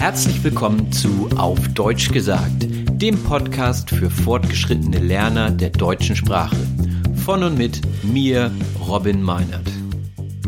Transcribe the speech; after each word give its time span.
Herzlich 0.00 0.42
willkommen 0.42 0.90
zu 0.90 1.28
Auf 1.36 1.68
Deutsch 1.74 2.10
gesagt, 2.10 2.66
dem 2.90 3.22
Podcast 3.22 3.90
für 3.90 4.08
fortgeschrittene 4.08 4.98
Lerner 4.98 5.50
der 5.50 5.68
deutschen 5.68 6.16
Sprache. 6.16 6.56
Von 7.16 7.42
und 7.42 7.58
mit 7.58 7.82
mir, 8.02 8.50
Robin 8.88 9.22
Meinert. 9.22 9.68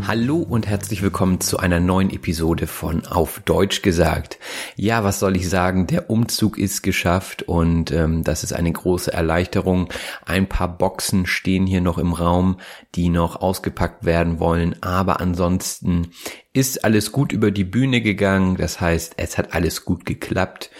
Hallo 0.05 0.39
und 0.39 0.67
herzlich 0.67 1.00
willkommen 1.00 1.41
zu 1.41 1.58
einer 1.58 1.78
neuen 1.78 2.11
Episode 2.11 2.67
von 2.67 3.06
Auf 3.06 3.39
Deutsch 3.45 3.83
gesagt. 3.83 4.39
Ja, 4.75 5.05
was 5.05 5.20
soll 5.20 5.36
ich 5.36 5.48
sagen? 5.48 5.86
Der 5.86 6.11
Umzug 6.11 6.59
ist 6.59 6.83
geschafft 6.83 7.44
und 7.44 7.92
ähm, 7.92 8.25
das 8.25 8.42
ist 8.42 8.53
eine 8.53 8.72
große 8.72 9.12
Erleichterung. 9.12 9.89
Ein 10.27 10.48
paar 10.48 10.77
Boxen 10.77 11.27
stehen 11.27 11.67
hier 11.67 11.81
noch 11.81 11.98
im 11.98 12.14
Raum, 12.14 12.59
die 12.97 13.11
noch 13.11 13.41
ausgepackt 13.41 14.05
werden 14.05 14.41
wollen, 14.41 14.75
aber 14.83 15.20
ansonsten 15.20 16.09
ist 16.53 16.84
alles 16.84 17.12
gut 17.12 17.31
über 17.33 17.53
die 17.53 17.64
Bühne 17.64 18.00
gegangen. 18.00 18.56
Das 18.56 18.81
heißt, 18.81 19.14
es 19.19 19.39
hat 19.39 19.55
alles 19.55 19.84
gut 19.84 20.05
geklappt 20.05 20.70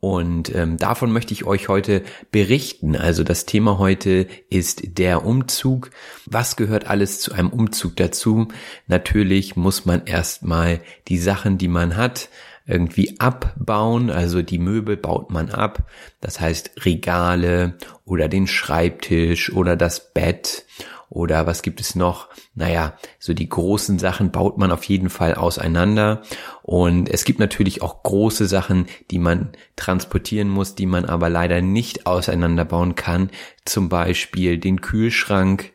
und 0.00 0.54
ähm, 0.54 0.76
davon 0.76 1.10
möchte 1.10 1.32
ich 1.32 1.44
euch 1.44 1.68
heute 1.68 2.02
berichten. 2.30 2.96
Also 2.96 3.24
das 3.24 3.46
Thema 3.46 3.78
heute 3.78 4.26
ist 4.50 4.98
der 4.98 5.24
Umzug. 5.24 5.90
Was 6.26 6.56
gehört 6.56 6.86
alles 6.86 7.20
zu 7.20 7.32
einem 7.32 7.48
Umzug 7.48 7.96
dazu? 7.96 8.48
Natürlich 8.86 9.56
muss 9.56 9.86
man 9.86 10.04
erstmal 10.04 10.80
die 11.08 11.18
Sachen, 11.18 11.56
die 11.56 11.68
man 11.68 11.96
hat, 11.96 12.28
irgendwie 12.66 13.18
abbauen. 13.20 14.10
Also 14.10 14.42
die 14.42 14.58
Möbel 14.58 14.96
baut 14.98 15.30
man 15.30 15.50
ab. 15.50 15.88
Das 16.20 16.40
heißt 16.40 16.84
Regale 16.84 17.78
oder 18.04 18.28
den 18.28 18.46
Schreibtisch 18.46 19.52
oder 19.52 19.76
das 19.76 20.12
Bett 20.12 20.66
oder 21.08 21.46
was 21.46 21.62
gibt 21.62 21.80
es 21.80 21.94
noch? 21.94 22.28
Naja, 22.54 22.96
so 23.18 23.32
die 23.32 23.48
großen 23.48 23.98
Sachen 23.98 24.32
baut 24.32 24.58
man 24.58 24.72
auf 24.72 24.84
jeden 24.84 25.08
Fall 25.08 25.34
auseinander. 25.34 26.22
Und 26.62 27.08
es 27.08 27.24
gibt 27.24 27.38
natürlich 27.38 27.82
auch 27.82 28.02
große 28.02 28.46
Sachen, 28.46 28.86
die 29.10 29.18
man 29.18 29.52
transportieren 29.76 30.48
muss, 30.48 30.74
die 30.74 30.86
man 30.86 31.04
aber 31.04 31.28
leider 31.28 31.60
nicht 31.60 32.06
auseinanderbauen 32.06 32.96
kann. 32.96 33.30
Zum 33.64 33.88
Beispiel 33.88 34.58
den 34.58 34.80
Kühlschrank 34.80 35.72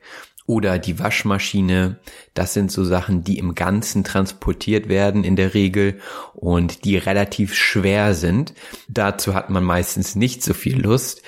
oder 0.51 0.79
die 0.79 0.99
Waschmaschine. 0.99 1.95
Das 2.33 2.53
sind 2.53 2.73
so 2.73 2.83
Sachen, 2.83 3.23
die 3.23 3.37
im 3.37 3.55
Ganzen 3.55 4.03
transportiert 4.03 4.89
werden 4.89 5.23
in 5.23 5.37
der 5.37 5.53
Regel 5.53 6.01
und 6.33 6.83
die 6.83 6.97
relativ 6.97 7.55
schwer 7.55 8.13
sind. 8.13 8.53
Dazu 8.89 9.33
hat 9.33 9.49
man 9.49 9.63
meistens 9.63 10.17
nicht 10.17 10.43
so 10.43 10.53
viel 10.53 10.81
Lust. 10.81 11.21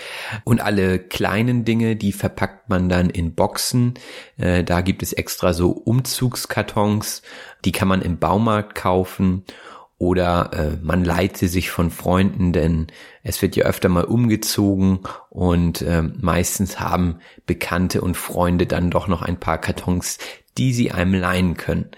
Und 0.43 0.59
alle 0.59 0.99
kleinen 0.99 1.63
Dinge, 1.63 1.95
die 1.95 2.11
verpackt 2.11 2.67
man 2.67 2.89
dann 2.89 3.09
in 3.09 3.33
Boxen. 3.33 3.93
Äh, 4.37 4.65
da 4.65 4.81
gibt 4.81 5.01
es 5.01 5.13
extra 5.13 5.53
so 5.53 5.71
Umzugskartons. 5.71 7.21
Die 7.63 7.71
kann 7.71 7.87
man 7.87 8.01
im 8.01 8.19
Baumarkt 8.19 8.75
kaufen 8.75 9.45
oder 10.03 10.51
äh, 10.51 10.77
man 10.81 11.05
leiht 11.05 11.37
sie 11.37 11.47
sich 11.47 11.71
von 11.71 11.89
Freunden, 11.89 12.51
denn 12.51 12.87
es 13.23 13.41
wird 13.41 13.55
ja 13.55 13.63
öfter 13.63 13.87
mal 13.87 14.03
umgezogen 14.03 14.99
und 15.29 15.81
äh, 15.81 16.01
meistens 16.01 16.81
haben 16.81 17.19
Bekannte 17.45 18.01
und 18.01 18.17
Freunde 18.17 18.65
dann 18.65 18.91
doch 18.91 19.07
noch 19.07 19.21
ein 19.21 19.39
paar 19.39 19.59
Kartons, 19.59 20.17
die 20.57 20.73
sie 20.73 20.91
einem 20.91 21.13
leihen 21.13 21.55
können. 21.55 21.91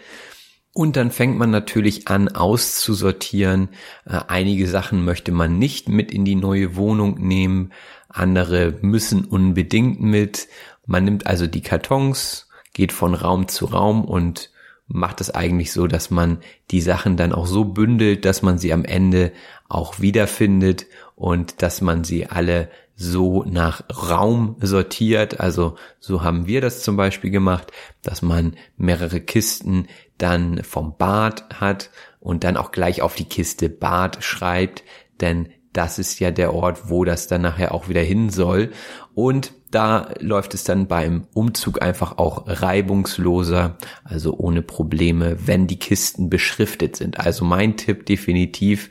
Und 0.71 0.97
dann 0.97 1.09
fängt 1.09 1.39
man 1.39 1.49
natürlich 1.49 2.07
an 2.07 2.27
auszusortieren. 2.27 3.69
Äh, 4.05 4.19
einige 4.27 4.67
Sachen 4.67 5.03
möchte 5.03 5.31
man 5.31 5.57
nicht 5.57 5.89
mit 5.89 6.11
in 6.11 6.25
die 6.25 6.35
neue 6.35 6.75
Wohnung 6.75 7.17
nehmen, 7.19 7.73
andere 8.07 8.77
müssen 8.81 9.25
unbedingt 9.25 9.99
mit. 9.99 10.47
Man 10.85 11.05
nimmt 11.05 11.25
also 11.25 11.47
die 11.47 11.61
Kartons, 11.61 12.49
geht 12.73 12.91
von 12.91 13.15
Raum 13.15 13.47
zu 13.47 13.65
Raum 13.65 14.05
und 14.05 14.51
macht 14.87 15.21
es 15.21 15.31
eigentlich 15.33 15.71
so, 15.71 15.87
dass 15.87 16.11
man 16.11 16.39
die 16.71 16.81
Sachen 16.81 17.17
dann 17.17 17.33
auch 17.33 17.47
so 17.47 17.65
bündelt, 17.65 18.25
dass 18.25 18.41
man 18.41 18.57
sie 18.57 18.71
am 18.71 18.85
Ende 18.85 19.31
auch 19.67 19.99
wiederfindet 19.99 20.85
und 21.15 21.61
dass 21.61 21.81
man 21.81 22.03
sie 22.03 22.27
alle 22.27 22.69
so 22.95 23.43
nach 23.43 23.83
Raum 24.09 24.55
sortiert. 24.61 25.39
Also 25.39 25.75
so 25.99 26.23
haben 26.23 26.47
wir 26.47 26.61
das 26.61 26.83
zum 26.83 26.97
Beispiel 26.97 27.31
gemacht, 27.31 27.71
dass 28.03 28.21
man 28.21 28.55
mehrere 28.77 29.19
Kisten 29.21 29.87
dann 30.17 30.63
vom 30.63 30.95
Bad 30.97 31.59
hat 31.59 31.89
und 32.19 32.43
dann 32.43 32.57
auch 32.57 32.71
gleich 32.71 33.01
auf 33.01 33.15
die 33.15 33.25
Kiste 33.25 33.69
Bad 33.69 34.23
schreibt, 34.23 34.83
denn 35.19 35.49
das 35.75 35.99
ist 35.99 36.19
ja 36.19 36.31
der 36.31 36.53
Ort, 36.53 36.89
wo 36.89 37.03
das 37.05 37.27
dann 37.27 37.41
nachher 37.41 37.73
auch 37.73 37.89
wieder 37.89 38.01
hin 38.01 38.29
soll. 38.29 38.71
Und 39.13 39.53
da 39.71 40.09
läuft 40.19 40.53
es 40.53 40.63
dann 40.63 40.87
beim 40.87 41.27
Umzug 41.33 41.81
einfach 41.81 42.17
auch 42.17 42.43
reibungsloser, 42.47 43.77
also 44.03 44.37
ohne 44.37 44.61
Probleme, 44.61 45.47
wenn 45.47 45.67
die 45.67 45.79
Kisten 45.79 46.29
beschriftet 46.29 46.95
sind. 46.95 47.19
Also 47.19 47.43
mein 47.43 47.75
Tipp 47.75 48.05
definitiv, 48.05 48.89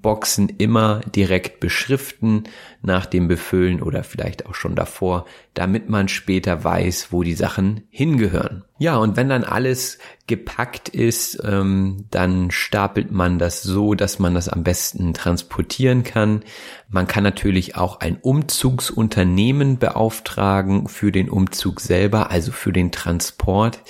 Boxen 0.00 0.48
immer 0.48 1.00
direkt 1.14 1.60
beschriften 1.60 2.44
nach 2.82 3.06
dem 3.06 3.26
Befüllen 3.26 3.82
oder 3.82 4.04
vielleicht 4.04 4.46
auch 4.46 4.54
schon 4.54 4.76
davor, 4.76 5.26
damit 5.54 5.88
man 5.88 6.06
später 6.06 6.62
weiß, 6.62 7.08
wo 7.10 7.24
die 7.24 7.34
Sachen 7.34 7.82
hingehören. 7.90 8.64
Ja, 8.78 8.96
und 8.96 9.16
wenn 9.16 9.28
dann 9.28 9.42
alles 9.42 9.98
gepackt 10.28 10.88
ist, 10.88 11.42
ähm, 11.44 12.06
dann 12.12 12.52
stapelt 12.52 13.10
man 13.10 13.40
das 13.40 13.62
so, 13.62 13.94
dass 13.94 14.20
man 14.20 14.34
das 14.34 14.48
am 14.48 14.62
besten 14.62 15.14
transportieren 15.14 16.04
kann. 16.04 16.44
Man 16.88 17.08
kann 17.08 17.24
natürlich 17.24 17.74
auch 17.74 17.98
ein 17.98 18.18
Umzugsunternehmen 18.18 19.78
beauftragen 19.78 20.86
für 20.86 21.10
den 21.10 21.28
Umzug 21.28 21.80
selber, 21.80 22.30
also 22.30 22.52
für 22.52 22.72
den 22.72 22.92
Transport 22.92 23.80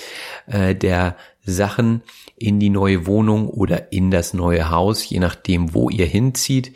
äh, 0.47 0.75
der 0.75 1.17
Sachen 1.53 2.03
in 2.37 2.61
die 2.61 2.71
neue 2.71 3.06
Wohnung 3.06 3.49
oder 3.49 3.93
in 3.93 4.11
das 4.11 4.35
neue 4.35 4.71
Haus, 4.71 5.09
je 5.09 5.19
nachdem, 5.19 5.75
wo 5.75 5.91
ihr 5.91 6.06
hinzieht. 6.06 6.75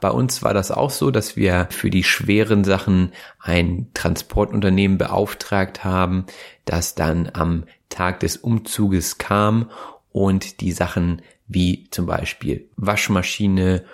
Bei 0.00 0.10
uns 0.10 0.42
war 0.42 0.52
das 0.52 0.70
auch 0.70 0.90
so, 0.90 1.10
dass 1.10 1.36
wir 1.36 1.68
für 1.70 1.90
die 1.90 2.04
schweren 2.04 2.64
Sachen 2.64 3.12
ein 3.40 3.88
Transportunternehmen 3.94 4.98
beauftragt 4.98 5.84
haben, 5.84 6.26
das 6.64 6.94
dann 6.94 7.30
am 7.32 7.64
Tag 7.88 8.20
des 8.20 8.36
Umzuges 8.36 9.18
kam 9.18 9.70
und 10.12 10.60
die 10.60 10.72
Sachen 10.72 11.22
wie 11.48 11.88
zum 11.90 12.06
Beispiel 12.06 12.68
Waschmaschine 12.76 13.84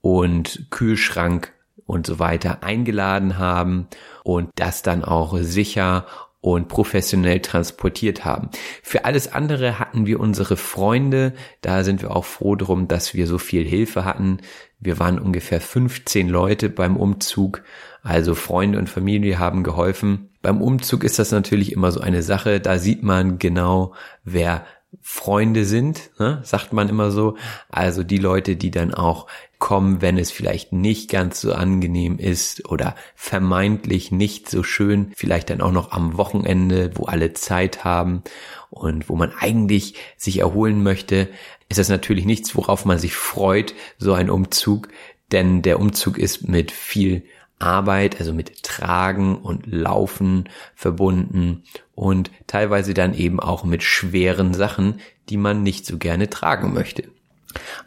und 0.00 0.66
Kühlschrank 0.70 1.52
und 1.86 2.06
so 2.06 2.18
weiter 2.18 2.62
eingeladen 2.62 3.38
haben 3.38 3.86
und 4.24 4.50
das 4.54 4.82
dann 4.82 5.04
auch 5.04 5.36
sicher 5.38 6.06
und 6.42 6.66
professionell 6.68 7.40
transportiert 7.40 8.24
haben. 8.24 8.50
Für 8.82 9.06
alles 9.06 9.32
andere 9.32 9.78
hatten 9.78 10.06
wir 10.06 10.20
unsere 10.20 10.56
Freunde, 10.56 11.32
da 11.62 11.84
sind 11.84 12.02
wir 12.02 12.14
auch 12.14 12.24
froh 12.24 12.56
drum, 12.56 12.88
dass 12.88 13.14
wir 13.14 13.28
so 13.28 13.38
viel 13.38 13.64
Hilfe 13.64 14.04
hatten. 14.04 14.38
Wir 14.80 14.98
waren 14.98 15.20
ungefähr 15.20 15.60
15 15.60 16.28
Leute 16.28 16.68
beim 16.68 16.96
Umzug, 16.96 17.62
also 18.02 18.34
Freunde 18.34 18.80
und 18.80 18.90
Familie 18.90 19.38
haben 19.38 19.62
geholfen. 19.62 20.30
Beim 20.42 20.60
Umzug 20.60 21.04
ist 21.04 21.20
das 21.20 21.30
natürlich 21.30 21.70
immer 21.70 21.92
so 21.92 22.00
eine 22.00 22.24
Sache, 22.24 22.58
da 22.58 22.76
sieht 22.78 23.04
man 23.04 23.38
genau, 23.38 23.94
wer 24.24 24.66
Freunde 25.00 25.64
sind, 25.64 26.10
ne, 26.18 26.40
sagt 26.42 26.72
man 26.72 26.88
immer 26.88 27.12
so. 27.12 27.36
Also 27.70 28.02
die 28.02 28.18
Leute, 28.18 28.56
die 28.56 28.72
dann 28.72 28.92
auch 28.92 29.28
kommen, 29.62 30.02
wenn 30.02 30.18
es 30.18 30.32
vielleicht 30.32 30.72
nicht 30.72 31.08
ganz 31.08 31.40
so 31.40 31.54
angenehm 31.54 32.18
ist 32.18 32.68
oder 32.68 32.96
vermeintlich 33.14 34.10
nicht 34.10 34.50
so 34.50 34.64
schön, 34.64 35.12
vielleicht 35.14 35.50
dann 35.50 35.60
auch 35.60 35.70
noch 35.70 35.92
am 35.92 36.16
Wochenende, 36.18 36.90
wo 36.96 37.04
alle 37.04 37.32
Zeit 37.32 37.84
haben 37.84 38.24
und 38.70 39.08
wo 39.08 39.14
man 39.14 39.32
eigentlich 39.38 39.94
sich 40.16 40.40
erholen 40.40 40.82
möchte, 40.82 41.28
ist 41.68 41.78
das 41.78 41.88
natürlich 41.88 42.24
nichts, 42.24 42.56
worauf 42.56 42.84
man 42.84 42.98
sich 42.98 43.14
freut, 43.14 43.72
so 43.98 44.14
ein 44.14 44.30
Umzug, 44.30 44.88
denn 45.30 45.62
der 45.62 45.78
Umzug 45.78 46.18
ist 46.18 46.48
mit 46.48 46.72
viel 46.72 47.22
Arbeit, 47.60 48.18
also 48.18 48.32
mit 48.32 48.64
Tragen 48.64 49.36
und 49.36 49.66
Laufen 49.68 50.48
verbunden 50.74 51.62
und 51.94 52.32
teilweise 52.48 52.94
dann 52.94 53.14
eben 53.14 53.38
auch 53.38 53.62
mit 53.62 53.84
schweren 53.84 54.54
Sachen, 54.54 55.00
die 55.28 55.36
man 55.36 55.62
nicht 55.62 55.86
so 55.86 55.98
gerne 55.98 56.28
tragen 56.28 56.74
möchte. 56.74 57.04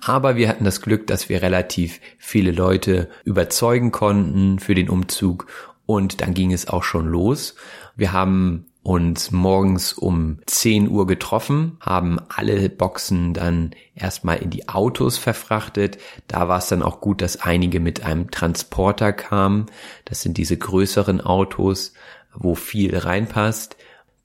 Aber 0.01 0.35
wir 0.35 0.47
hatten 0.49 0.63
das 0.63 0.81
Glück, 0.81 1.07
dass 1.07 1.29
wir 1.29 1.41
relativ 1.41 1.99
viele 2.17 2.51
Leute 2.51 3.09
überzeugen 3.23 3.91
konnten 3.91 4.59
für 4.59 4.75
den 4.75 4.89
Umzug 4.89 5.47
und 5.85 6.21
dann 6.21 6.33
ging 6.33 6.51
es 6.51 6.67
auch 6.67 6.83
schon 6.83 7.07
los. 7.07 7.55
Wir 7.95 8.11
haben 8.11 8.65
uns 8.85 9.31
morgens 9.31 9.93
um 9.93 10.37
10 10.45 10.89
Uhr 10.89 11.07
getroffen, 11.07 11.77
haben 11.79 12.19
alle 12.29 12.69
Boxen 12.69 13.33
dann 13.33 13.71
erstmal 13.95 14.37
in 14.37 14.51
die 14.51 14.69
Autos 14.69 15.17
verfrachtet. 15.17 15.97
Da 16.27 16.47
war 16.47 16.59
es 16.59 16.67
dann 16.67 16.83
auch 16.83 17.01
gut, 17.01 17.23
dass 17.23 17.41
einige 17.41 17.79
mit 17.79 18.05
einem 18.05 18.29
Transporter 18.29 19.11
kamen. 19.11 19.65
Das 20.05 20.21
sind 20.21 20.37
diese 20.37 20.55
größeren 20.55 21.19
Autos, 21.19 21.93
wo 22.35 22.53
viel 22.53 22.95
reinpasst. 22.95 23.75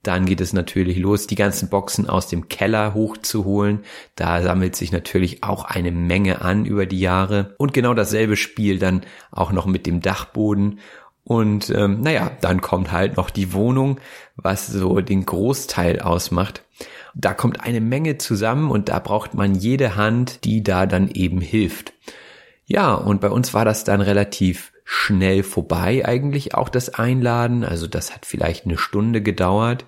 Dann 0.02 0.24
geht 0.24 0.40
es 0.40 0.54
natürlich 0.54 0.96
los, 0.96 1.26
die 1.26 1.34
ganzen 1.34 1.68
Boxen 1.68 2.08
aus 2.08 2.26
dem 2.26 2.48
Keller 2.48 2.94
hochzuholen. 2.94 3.80
Da 4.16 4.42
sammelt 4.42 4.74
sich 4.74 4.92
natürlich 4.92 5.42
auch 5.42 5.64
eine 5.64 5.92
Menge 5.92 6.40
an 6.40 6.64
über 6.64 6.86
die 6.86 7.00
Jahre. 7.00 7.54
Und 7.58 7.74
genau 7.74 7.92
dasselbe 7.92 8.36
Spiel 8.36 8.78
dann 8.78 9.02
auch 9.30 9.52
noch 9.52 9.66
mit 9.66 9.86
dem 9.86 10.00
Dachboden. 10.00 10.80
Und 11.22 11.70
ähm, 11.70 12.00
naja, 12.00 12.30
dann 12.40 12.62
kommt 12.62 12.92
halt 12.92 13.18
noch 13.18 13.28
die 13.28 13.52
Wohnung, 13.52 14.00
was 14.36 14.66
so 14.66 15.00
den 15.00 15.26
Großteil 15.26 16.00
ausmacht. 16.00 16.64
Da 17.14 17.34
kommt 17.34 17.60
eine 17.60 17.80
Menge 17.80 18.16
zusammen 18.16 18.70
und 18.70 18.88
da 18.88 19.00
braucht 19.00 19.34
man 19.34 19.54
jede 19.54 19.96
Hand, 19.96 20.44
die 20.44 20.62
da 20.62 20.86
dann 20.86 21.08
eben 21.08 21.40
hilft. 21.40 21.92
Ja, 22.64 22.94
und 22.94 23.20
bei 23.20 23.28
uns 23.28 23.52
war 23.52 23.64
das 23.64 23.84
dann 23.84 24.00
relativ 24.00 24.72
schnell 24.92 25.44
vorbei 25.44 26.04
eigentlich 26.04 26.56
auch 26.56 26.68
das 26.68 26.88
Einladen. 26.88 27.62
Also 27.62 27.86
das 27.86 28.12
hat 28.12 28.26
vielleicht 28.26 28.64
eine 28.64 28.76
Stunde 28.76 29.22
gedauert. 29.22 29.84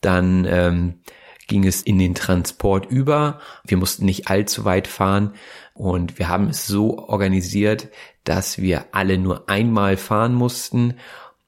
Dann 0.00 0.46
ähm, 0.48 1.00
ging 1.48 1.66
es 1.66 1.82
in 1.82 1.98
den 1.98 2.14
Transport 2.14 2.86
über. 2.90 3.40
Wir 3.66 3.76
mussten 3.76 4.06
nicht 4.06 4.28
allzu 4.28 4.64
weit 4.64 4.86
fahren 4.86 5.34
und 5.74 6.18
wir 6.18 6.30
haben 6.30 6.48
es 6.48 6.66
so 6.66 6.96
organisiert, 6.98 7.88
dass 8.24 8.56
wir 8.56 8.86
alle 8.92 9.18
nur 9.18 9.50
einmal 9.50 9.98
fahren 9.98 10.32
mussten 10.32 10.94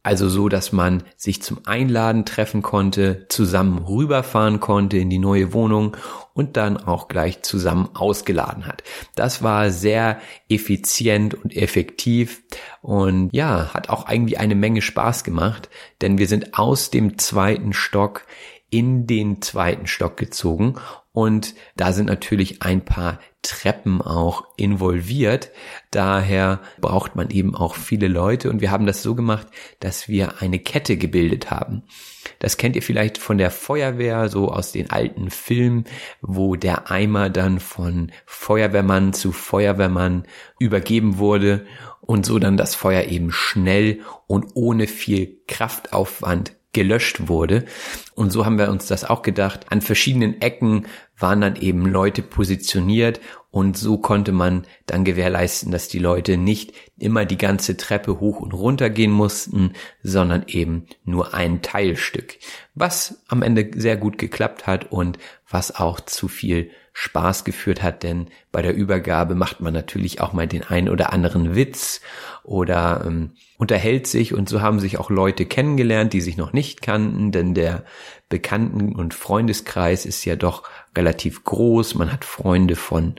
also 0.02 0.30
so, 0.30 0.48
dass 0.48 0.72
man 0.72 1.02
sich 1.16 1.42
zum 1.42 1.60
Einladen 1.66 2.24
treffen 2.24 2.62
konnte, 2.62 3.26
zusammen 3.28 3.78
rüberfahren 3.78 4.58
konnte 4.58 4.96
in 4.96 5.10
die 5.10 5.18
neue 5.18 5.52
Wohnung 5.52 5.96
und 6.32 6.56
dann 6.56 6.78
auch 6.78 7.08
gleich 7.08 7.42
zusammen 7.42 7.90
ausgeladen 7.92 8.66
hat. 8.66 8.82
Das 9.14 9.42
war 9.42 9.70
sehr 9.70 10.18
effizient 10.48 11.34
und 11.34 11.54
effektiv 11.54 12.42
und 12.80 13.28
ja, 13.32 13.74
hat 13.74 13.90
auch 13.90 14.08
irgendwie 14.08 14.38
eine 14.38 14.54
Menge 14.54 14.80
Spaß 14.80 15.22
gemacht, 15.22 15.68
denn 16.00 16.16
wir 16.16 16.28
sind 16.28 16.58
aus 16.58 16.90
dem 16.90 17.18
zweiten 17.18 17.74
Stock 17.74 18.24
in 18.70 19.06
den 19.06 19.42
zweiten 19.42 19.86
Stock 19.86 20.16
gezogen 20.16 20.76
und 21.12 21.54
da 21.76 21.92
sind 21.92 22.06
natürlich 22.06 22.62
ein 22.62 22.84
paar 22.84 23.18
Treppen 23.42 24.02
auch 24.02 24.44
involviert. 24.56 25.50
Daher 25.90 26.60
braucht 26.80 27.16
man 27.16 27.30
eben 27.30 27.54
auch 27.54 27.74
viele 27.74 28.08
Leute 28.08 28.50
und 28.50 28.60
wir 28.60 28.70
haben 28.70 28.86
das 28.86 29.02
so 29.02 29.14
gemacht, 29.14 29.46
dass 29.80 30.08
wir 30.08 30.40
eine 30.40 30.58
Kette 30.58 30.96
gebildet 30.96 31.50
haben. 31.50 31.82
Das 32.38 32.58
kennt 32.58 32.76
ihr 32.76 32.82
vielleicht 32.82 33.16
von 33.18 33.38
der 33.38 33.50
Feuerwehr, 33.50 34.28
so 34.28 34.50
aus 34.50 34.72
den 34.72 34.90
alten 34.90 35.30
Filmen, 35.30 35.84
wo 36.20 36.54
der 36.54 36.90
Eimer 36.90 37.30
dann 37.30 37.60
von 37.60 38.12
Feuerwehrmann 38.26 39.12
zu 39.14 39.32
Feuerwehrmann 39.32 40.24
übergeben 40.58 41.18
wurde 41.18 41.66
und 42.00 42.26
so 42.26 42.38
dann 42.38 42.56
das 42.56 42.74
Feuer 42.74 43.04
eben 43.04 43.32
schnell 43.32 44.00
und 44.26 44.48
ohne 44.54 44.86
viel 44.86 45.38
Kraftaufwand 45.46 46.59
gelöscht 46.72 47.28
wurde. 47.28 47.64
Und 48.14 48.30
so 48.30 48.44
haben 48.44 48.58
wir 48.58 48.70
uns 48.70 48.86
das 48.86 49.04
auch 49.04 49.22
gedacht. 49.22 49.66
An 49.70 49.80
verschiedenen 49.80 50.40
Ecken 50.40 50.86
waren 51.18 51.40
dann 51.40 51.56
eben 51.56 51.86
Leute 51.86 52.22
positioniert 52.22 53.20
und 53.50 53.76
so 53.76 53.98
konnte 53.98 54.30
man 54.30 54.66
dann 54.86 55.04
gewährleisten, 55.04 55.72
dass 55.72 55.88
die 55.88 55.98
Leute 55.98 56.36
nicht 56.36 56.72
immer 56.96 57.24
die 57.24 57.36
ganze 57.38 57.76
Treppe 57.76 58.20
hoch 58.20 58.40
und 58.40 58.54
runter 58.54 58.90
gehen 58.90 59.10
mussten, 59.10 59.72
sondern 60.02 60.44
eben 60.46 60.86
nur 61.04 61.34
ein 61.34 61.60
Teilstück. 61.60 62.38
Was 62.74 63.22
am 63.26 63.42
Ende 63.42 63.70
sehr 63.74 63.96
gut 63.96 64.18
geklappt 64.18 64.66
hat 64.66 64.92
und 64.92 65.18
was 65.48 65.74
auch 65.74 66.00
zu 66.00 66.28
viel 66.28 66.70
Spaß 66.92 67.44
geführt 67.44 67.82
hat, 67.82 68.02
denn 68.02 68.26
bei 68.52 68.62
der 68.62 68.74
Übergabe 68.74 69.34
macht 69.34 69.60
man 69.60 69.72
natürlich 69.72 70.20
auch 70.20 70.32
mal 70.32 70.46
den 70.46 70.64
einen 70.64 70.88
oder 70.88 71.12
anderen 71.12 71.54
Witz 71.54 72.00
oder 72.42 73.04
ähm, 73.06 73.32
unterhält 73.58 74.06
sich 74.06 74.34
und 74.34 74.48
so 74.48 74.60
haben 74.60 74.80
sich 74.80 74.98
auch 74.98 75.10
Leute 75.10 75.46
kennengelernt, 75.46 76.12
die 76.12 76.20
sich 76.20 76.36
noch 76.36 76.52
nicht 76.52 76.82
kannten, 76.82 77.32
denn 77.32 77.54
der 77.54 77.84
Bekannten- 78.28 78.94
und 78.94 79.14
Freundeskreis 79.14 80.06
ist 80.06 80.24
ja 80.24 80.36
doch 80.36 80.64
relativ 80.96 81.44
groß. 81.44 81.94
Man 81.94 82.12
hat 82.12 82.24
Freunde 82.24 82.76
von 82.76 83.14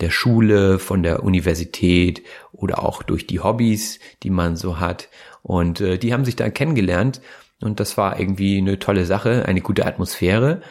der 0.00 0.10
Schule, 0.10 0.78
von 0.78 1.02
der 1.02 1.22
Universität 1.22 2.22
oder 2.52 2.82
auch 2.82 3.02
durch 3.02 3.26
die 3.26 3.40
Hobbys, 3.40 4.00
die 4.22 4.30
man 4.30 4.56
so 4.56 4.80
hat. 4.80 5.08
Und 5.42 5.80
äh, 5.80 5.98
die 5.98 6.12
haben 6.12 6.24
sich 6.24 6.36
da 6.36 6.50
kennengelernt 6.50 7.20
und 7.60 7.80
das 7.80 7.96
war 7.96 8.18
irgendwie 8.18 8.58
eine 8.58 8.78
tolle 8.78 9.04
Sache, 9.04 9.46
eine 9.46 9.60
gute 9.60 9.86
Atmosphäre 9.86 10.62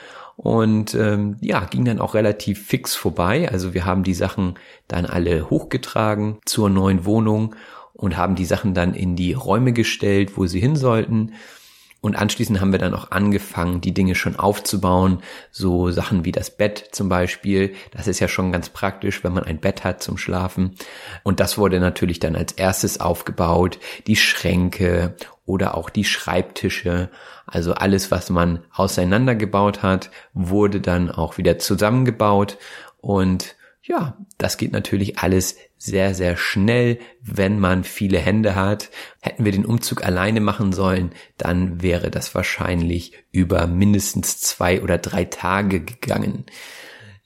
und 0.44 0.96
ähm, 0.96 1.36
ja, 1.40 1.66
ging 1.66 1.86
dann 1.86 2.00
auch 2.00 2.16
relativ 2.16 2.66
fix 2.66 2.96
vorbei. 2.96 3.48
Also 3.52 3.76
wir 3.76 3.86
haben 3.86 4.02
die 4.02 4.16
Sachen 4.16 4.56
dann 4.88 5.06
alle 5.06 5.52
hochgetragen 5.52 6.40
zur 6.46 6.68
neuen 6.72 7.06
Wohnung 7.06 7.54
und 7.94 8.18
haben 8.18 8.34
die 8.34 8.46
Sachen 8.46 8.74
dann 8.74 8.96
in 8.96 9.16
die 9.16 9.34
Räume 9.34 9.72
gestellt, 9.72 10.38
wo 10.38 10.48
sie 10.48 10.60
hin 10.60 10.76
sollten. 10.76 11.34
Und 12.02 12.16
anschließend 12.16 12.60
haben 12.60 12.72
wir 12.72 12.80
dann 12.80 12.96
auch 12.96 13.12
angefangen, 13.12 13.80
die 13.80 13.94
Dinge 13.94 14.16
schon 14.16 14.36
aufzubauen. 14.36 15.22
So 15.52 15.92
Sachen 15.92 16.26
wie 16.26 16.32
das 16.32 16.50
Bett 16.50 16.90
zum 16.92 17.10
Beispiel. 17.10 17.76
Das 17.92 18.08
ist 18.08 18.20
ja 18.20 18.28
schon 18.28 18.52
ganz 18.52 18.70
praktisch, 18.70 19.24
wenn 19.24 19.34
man 19.34 19.44
ein 19.44 19.60
Bett 19.60 19.84
hat 19.84 20.02
zum 20.02 20.18
Schlafen. 20.18 20.76
Und 21.22 21.40
das 21.40 21.60
wurde 21.60 21.80
natürlich 21.80 22.20
dann 22.20 22.36
als 22.36 22.54
erstes 22.54 23.00
aufgebaut. 23.00 23.78
Die 24.08 24.16
Schränke 24.16 25.16
oder 25.46 25.78
auch 25.78 25.92
die 25.92 26.04
Schreibtische. 26.04 27.12
Also 27.46 27.74
alles, 27.74 28.10
was 28.10 28.32
man 28.32 28.64
auseinandergebaut 28.74 29.84
hat, 29.84 30.10
wurde 30.34 30.82
dann 30.82 31.12
auch 31.12 31.38
wieder 31.38 31.60
zusammengebaut. 31.60 32.58
Und 33.00 33.56
ja, 33.84 34.18
das 34.38 34.58
geht 34.58 34.72
natürlich 34.72 35.18
alles 35.20 35.58
sehr, 35.78 36.14
sehr 36.14 36.38
schnell, 36.38 37.00
wenn 37.22 37.60
man 37.60 37.84
viele 37.84 38.20
Hände 38.20 38.54
hat. 38.56 38.92
Hätten 39.22 39.44
wir 39.44 39.52
den 39.52 39.66
Umzug 39.66 40.06
alleine 40.06 40.40
machen 40.40 40.72
sollen, 40.72 41.12
dann 41.38 41.82
wäre 41.82 42.12
das 42.12 42.36
wahrscheinlich 42.36 43.14
über 43.32 43.66
mindestens 43.66 44.40
zwei 44.40 44.82
oder 44.82 45.00
drei 45.00 45.26
Tage 45.26 45.82
gegangen. 45.82 46.46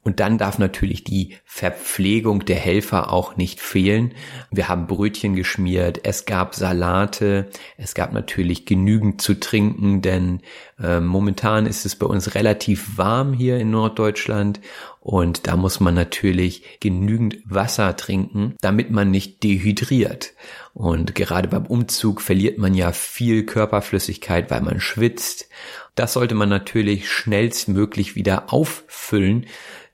Und 0.05 0.19
dann 0.19 0.37
darf 0.37 0.59
natürlich 0.59 1.03
die 1.03 1.35
Verpflegung 1.45 2.45
der 2.45 2.57
Helfer 2.57 3.11
auch 3.11 3.37
nicht 3.37 3.59
fehlen. 3.59 4.13
Wir 4.51 4.69
haben 4.69 4.85
Brötchen 4.85 5.35
geschmiert, 5.35 6.01
es 6.03 6.25
gab 6.25 6.53
Salate, 6.53 7.49
es 7.75 7.95
gab 7.95 8.13
natürlich 8.13 8.67
genügend 8.67 9.19
zu 9.19 9.33
trinken, 9.39 10.03
denn 10.03 10.41
momentan 10.77 11.65
ist 11.65 11.85
es 11.85 11.95
bei 11.95 12.05
uns 12.05 12.35
relativ 12.35 12.97
warm 12.97 13.31
hier 13.31 13.57
in 13.57 13.71
Norddeutschland 13.71 14.59
und 14.99 15.47
da 15.47 15.55
muss 15.55 15.79
man 15.79 15.93
natürlich 15.93 16.79
genügend 16.81 17.37
Wasser 17.45 17.95
trinken, 17.95 18.55
damit 18.59 18.91
man 18.91 19.09
nicht 19.09 19.43
dehydriert. 19.43 20.33
Und 20.73 21.15
gerade 21.15 21.47
beim 21.47 21.65
Umzug 21.65 22.19
verliert 22.19 22.57
man 22.57 22.73
ja 22.73 22.91
viel 22.91 23.45
Körperflüssigkeit, 23.45 24.51
weil 24.51 24.61
man 24.61 24.81
schwitzt. 24.81 25.47
Das 25.95 26.13
sollte 26.13 26.35
man 26.35 26.49
natürlich 26.49 27.09
schnellstmöglich 27.09 28.15
wieder 28.15 28.51
auffüllen, 28.51 29.45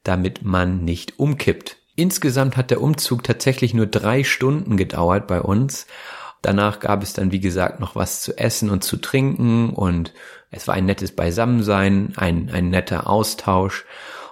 damit 0.03 0.43
man 0.43 0.83
nicht 0.83 1.19
umkippt. 1.19 1.77
Insgesamt 1.95 2.57
hat 2.57 2.71
der 2.71 2.81
Umzug 2.81 3.23
tatsächlich 3.23 3.75
nur 3.75 3.85
drei 3.85 4.23
Stunden 4.23 4.77
gedauert 4.77 5.27
bei 5.27 5.41
uns 5.41 5.85
Danach 6.41 6.79
gab 6.79 7.03
es 7.03 7.13
dann, 7.13 7.31
wie 7.31 7.39
gesagt, 7.39 7.79
noch 7.79 7.95
was 7.95 8.21
zu 8.21 8.37
essen 8.37 8.69
und 8.69 8.83
zu 8.83 8.97
trinken 8.97 9.69
und 9.69 10.13
es 10.51 10.67
war 10.67 10.75
ein 10.75 10.85
nettes 10.85 11.13
Beisammensein, 11.13 12.13
ein, 12.17 12.49
ein 12.51 12.69
netter 12.69 13.09
Austausch. 13.09 13.85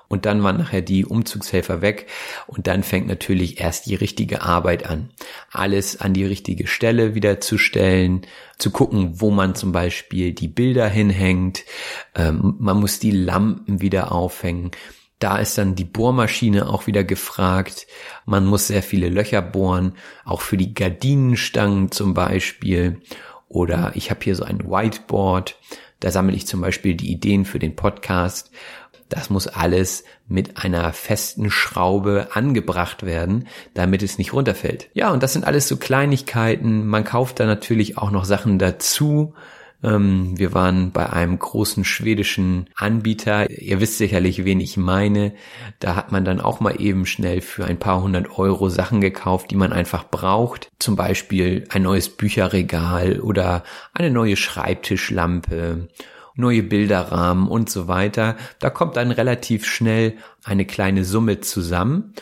Und 0.10 0.26
dann 0.26 0.42
waren 0.42 0.58
nachher 0.58 0.82
die 0.82 1.06
Umzugshelfer 1.06 1.84
weg 1.84 2.08
und 2.48 2.66
dann 2.66 2.82
fängt 2.82 3.08
natürlich 3.08 3.62
erst 3.62 3.86
die 3.86 3.94
richtige 3.94 4.42
Arbeit 4.42 4.90
an. 4.90 5.12
Alles 5.52 6.02
an 6.02 6.16
die 6.16 6.26
richtige 6.26 6.66
Stelle 6.66 7.14
wieder 7.14 7.40
zu 7.42 7.60
stellen, 7.60 8.24
zu 8.58 8.72
gucken, 8.72 9.22
wo 9.22 9.30
man 9.30 9.54
zum 9.54 9.72
Beispiel 9.72 10.34
die 10.34 10.48
Bilder 10.48 10.90
hinhängt. 10.90 11.64
Ähm, 12.16 12.56
man 12.58 12.80
muss 12.80 12.98
die 12.98 13.12
Lampen 13.12 13.82
wieder 13.82 14.12
aufhängen. 14.12 14.72
Da 15.20 15.38
ist 15.38 15.60
dann 15.60 15.76
die 15.76 15.86
Bohrmaschine 15.86 16.70
auch 16.70 16.88
wieder 16.88 17.04
gefragt. 17.04 17.86
Man 18.26 18.48
muss 18.48 18.68
sehr 18.68 18.82
viele 18.82 19.10
Löcher 19.10 19.44
bohren, 19.44 19.94
auch 20.26 20.42
für 20.42 20.58
die 20.58 20.74
Gardinenstangen 20.74 21.92
zum 21.92 22.16
Beispiel. 22.16 23.02
Oder 23.48 23.92
ich 23.96 24.10
habe 24.10 24.22
hier 24.24 24.36
so 24.36 24.44
ein 24.44 24.64
Whiteboard. 24.66 25.56
Da 26.00 26.12
sammle 26.12 26.36
ich 26.36 26.48
zum 26.48 26.62
Beispiel 26.62 26.96
die 26.96 27.12
Ideen 27.12 27.46
für 27.46 27.60
den 27.60 27.76
Podcast. 27.76 28.52
Das 29.10 29.30
muss 29.30 29.48
alles 29.48 30.04
mit 30.28 30.64
einer 30.64 30.94
festen 30.94 31.50
Schraube 31.50 32.30
angebracht 32.34 33.04
werden, 33.04 33.48
damit 33.74 34.04
es 34.04 34.18
nicht 34.18 34.34
runterfällt. 34.34 34.90
Ja, 34.94 35.12
und 35.12 35.24
das 35.24 35.34
sind 35.34 35.46
alles 35.46 35.68
so 35.68 35.78
Kleinigkeiten. 35.78 36.86
Man 36.86 37.04
kauft 37.04 37.40
da 37.40 37.46
natürlich 37.46 37.98
auch 37.98 38.12
noch 38.12 38.26
Sachen 38.26 38.60
dazu. 38.60 39.34
Ähm, 39.84 40.38
wir 40.38 40.54
waren 40.54 40.92
bei 40.92 41.10
einem 41.10 41.40
großen 41.40 41.86
schwedischen 41.86 42.70
Anbieter. 42.76 43.50
Ihr 43.50 43.80
wisst 43.80 43.98
sicherlich, 43.98 44.46
wen 44.46 44.60
ich 44.60 44.78
meine. 44.78 45.34
Da 45.80 45.96
hat 45.96 46.12
man 46.12 46.26
dann 46.26 46.42
auch 46.42 46.60
mal 46.60 46.82
eben 46.82 47.06
schnell 47.06 47.42
für 47.42 47.66
ein 47.66 47.80
paar 47.80 48.02
hundert 48.02 48.38
Euro 48.38 48.70
Sachen 48.70 49.02
gekauft, 49.02 49.52
die 49.52 49.56
man 49.56 49.74
einfach 49.74 50.10
braucht. 50.10 50.70
Zum 50.80 50.96
Beispiel 50.96 51.66
ein 51.70 51.84
neues 51.84 52.10
Bücherregal 52.10 53.20
oder 53.22 53.64
eine 53.94 54.12
neue 54.12 54.36
Schreibtischlampe 54.36 55.88
neue 56.40 56.64
Bilderrahmen 56.64 57.48
und 57.48 57.70
so 57.70 57.88
weiter. 57.88 58.36
Da 58.60 58.70
kommt 58.70 58.96
dann 58.98 59.12
relativ 59.12 59.66
schnell 59.66 60.18
eine 60.44 60.66
kleine 60.66 61.06
Summe 61.06 61.42
zusammen. 61.42 62.14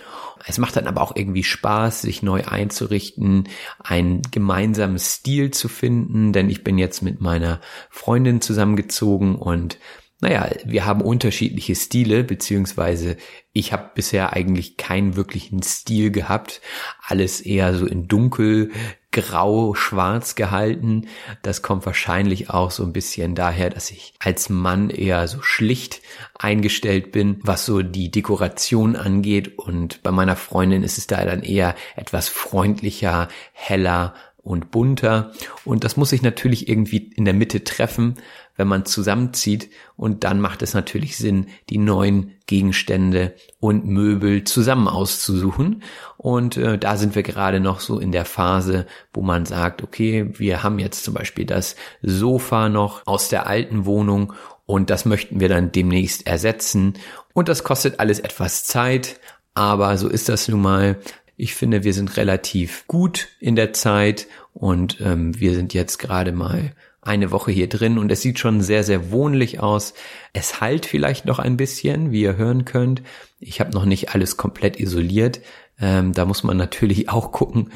Es 0.45 0.57
macht 0.57 0.75
dann 0.75 0.87
aber 0.87 1.01
auch 1.01 1.15
irgendwie 1.15 1.43
Spaß, 1.43 2.01
sich 2.01 2.23
neu 2.23 2.43
einzurichten, 2.45 3.49
einen 3.79 4.21
gemeinsamen 4.31 4.99
Stil 4.99 5.51
zu 5.51 5.67
finden, 5.67 6.31
denn 6.31 6.49
ich 6.49 6.63
bin 6.63 6.77
jetzt 6.77 7.01
mit 7.01 7.21
meiner 7.21 7.59
Freundin 7.89 8.39
zusammengezogen 8.41 9.35
und 9.35 9.77
naja, 10.19 10.49
wir 10.65 10.85
haben 10.85 11.01
unterschiedliche 11.01 11.75
Stile, 11.75 12.23
beziehungsweise 12.23 13.17
ich 13.53 13.71
habe 13.71 13.91
bisher 13.93 14.33
eigentlich 14.33 14.75
keinen 14.75 15.15
wirklichen 15.15 15.61
Stil 15.61 16.11
gehabt. 16.11 16.59
Alles 17.05 17.39
eher 17.39 17.75
so 17.75 17.85
in 17.85 18.07
dunkel, 18.07 18.71
grau, 19.11 19.75
schwarz 19.75 20.33
gehalten. 20.33 21.07
Das 21.43 21.61
kommt 21.61 21.85
wahrscheinlich 21.85 22.49
auch 22.49 22.71
so 22.71 22.83
ein 22.83 22.93
bisschen 22.93 23.35
daher, 23.35 23.69
dass 23.69 23.91
ich 23.91 24.15
als 24.17 24.49
Mann 24.49 24.89
eher 24.89 25.27
so 25.27 25.41
schlicht 25.43 26.01
eingestellt 26.37 27.11
bin, 27.11 27.39
was 27.43 27.65
so 27.65 27.83
die 27.83 28.09
Dekoration 28.09 28.95
angeht. 28.95 29.59
Und 29.59 30.01
bei 30.01 30.11
meiner 30.11 30.35
Freundin 30.35 30.81
ist 30.81 30.97
es 30.97 31.05
da 31.05 31.23
dann 31.25 31.43
eher 31.43 31.75
etwas 31.95 32.27
freundlicher, 32.27 33.27
heller 33.53 34.15
und 34.47 34.71
bunter. 34.71 35.31
Und 35.65 35.83
das 35.83 35.97
muss 35.97 36.09
sich 36.09 36.21
natürlich 36.21 36.69
irgendwie 36.69 37.11
in 37.15 37.25
der 37.25 37.33
Mitte 37.33 37.63
treffen, 37.63 38.15
wenn 38.57 38.67
man 38.67 38.85
zusammenzieht. 38.85 39.69
Und 39.95 40.23
dann 40.23 40.41
macht 40.41 40.61
es 40.61 40.73
natürlich 40.73 41.15
Sinn, 41.15 41.47
die 41.69 41.77
neuen 41.77 42.33
Gegenstände 42.47 43.33
und 43.59 43.85
Möbel 43.85 44.43
zusammen 44.43 44.87
auszusuchen. 44.87 45.83
Und 46.17 46.57
äh, 46.57 46.77
da 46.77 46.97
sind 46.97 47.15
wir 47.15 47.23
gerade 47.23 47.59
noch 47.59 47.79
so 47.79 47.99
in 47.99 48.11
der 48.11 48.25
Phase, 48.25 48.85
wo 49.13 49.21
man 49.21 49.45
sagt, 49.45 49.83
okay, 49.83 50.31
wir 50.37 50.63
haben 50.63 50.79
jetzt 50.79 51.03
zum 51.03 51.13
Beispiel 51.13 51.45
das 51.45 51.75
Sofa 52.01 52.67
noch 52.67 53.05
aus 53.05 53.29
der 53.29 53.47
alten 53.47 53.85
Wohnung 53.85 54.33
und 54.65 54.89
das 54.89 55.05
möchten 55.05 55.39
wir 55.39 55.49
dann 55.49 55.71
demnächst 55.71 56.27
ersetzen. 56.27 56.95
Und 57.33 57.47
das 57.47 57.63
kostet 57.63 57.99
alles 57.99 58.19
etwas 58.19 58.65
Zeit, 58.65 59.19
aber 59.53 59.97
so 59.97 60.09
ist 60.09 60.29
das 60.29 60.47
nun 60.47 60.61
mal. 60.61 60.99
Ich 61.37 61.55
finde, 61.55 61.83
wir 61.83 61.93
sind 61.93 62.17
relativ 62.17 62.85
gut 62.87 63.29
in 63.39 63.55
der 63.55 63.71
Zeit 63.71 64.27
und 64.53 64.99
ähm, 65.01 65.39
wir 65.39 65.53
sind 65.53 65.73
jetzt 65.73 65.99
gerade 65.99 66.31
mal 66.31 66.73
eine 67.07 67.31
Woche 67.31 67.51
hier 67.51 67.69
drin 67.69 67.97
und 67.97 68.11
es 68.11 68.21
sieht 68.21 68.39
schon 68.39 68.61
sehr, 68.61 68.83
sehr 68.83 69.11
wohnlich 69.11 69.59
aus. 69.59 69.93
Es 70.33 70.61
halt 70.61 70.85
vielleicht 70.85 71.25
noch 71.25 71.39
ein 71.39 71.57
bisschen, 71.57 72.11
wie 72.11 72.21
ihr 72.21 72.37
hören 72.37 72.65
könnt. 72.65 73.01
Ich 73.39 73.59
habe 73.59 73.71
noch 73.71 73.85
nicht 73.85 74.13
alles 74.13 74.37
komplett 74.37 74.79
isoliert. 74.79 75.41
Ähm, 75.79 76.13
da 76.13 76.25
muss 76.25 76.43
man 76.43 76.57
natürlich 76.57 77.09
auch 77.09 77.31
gucken, 77.31 77.71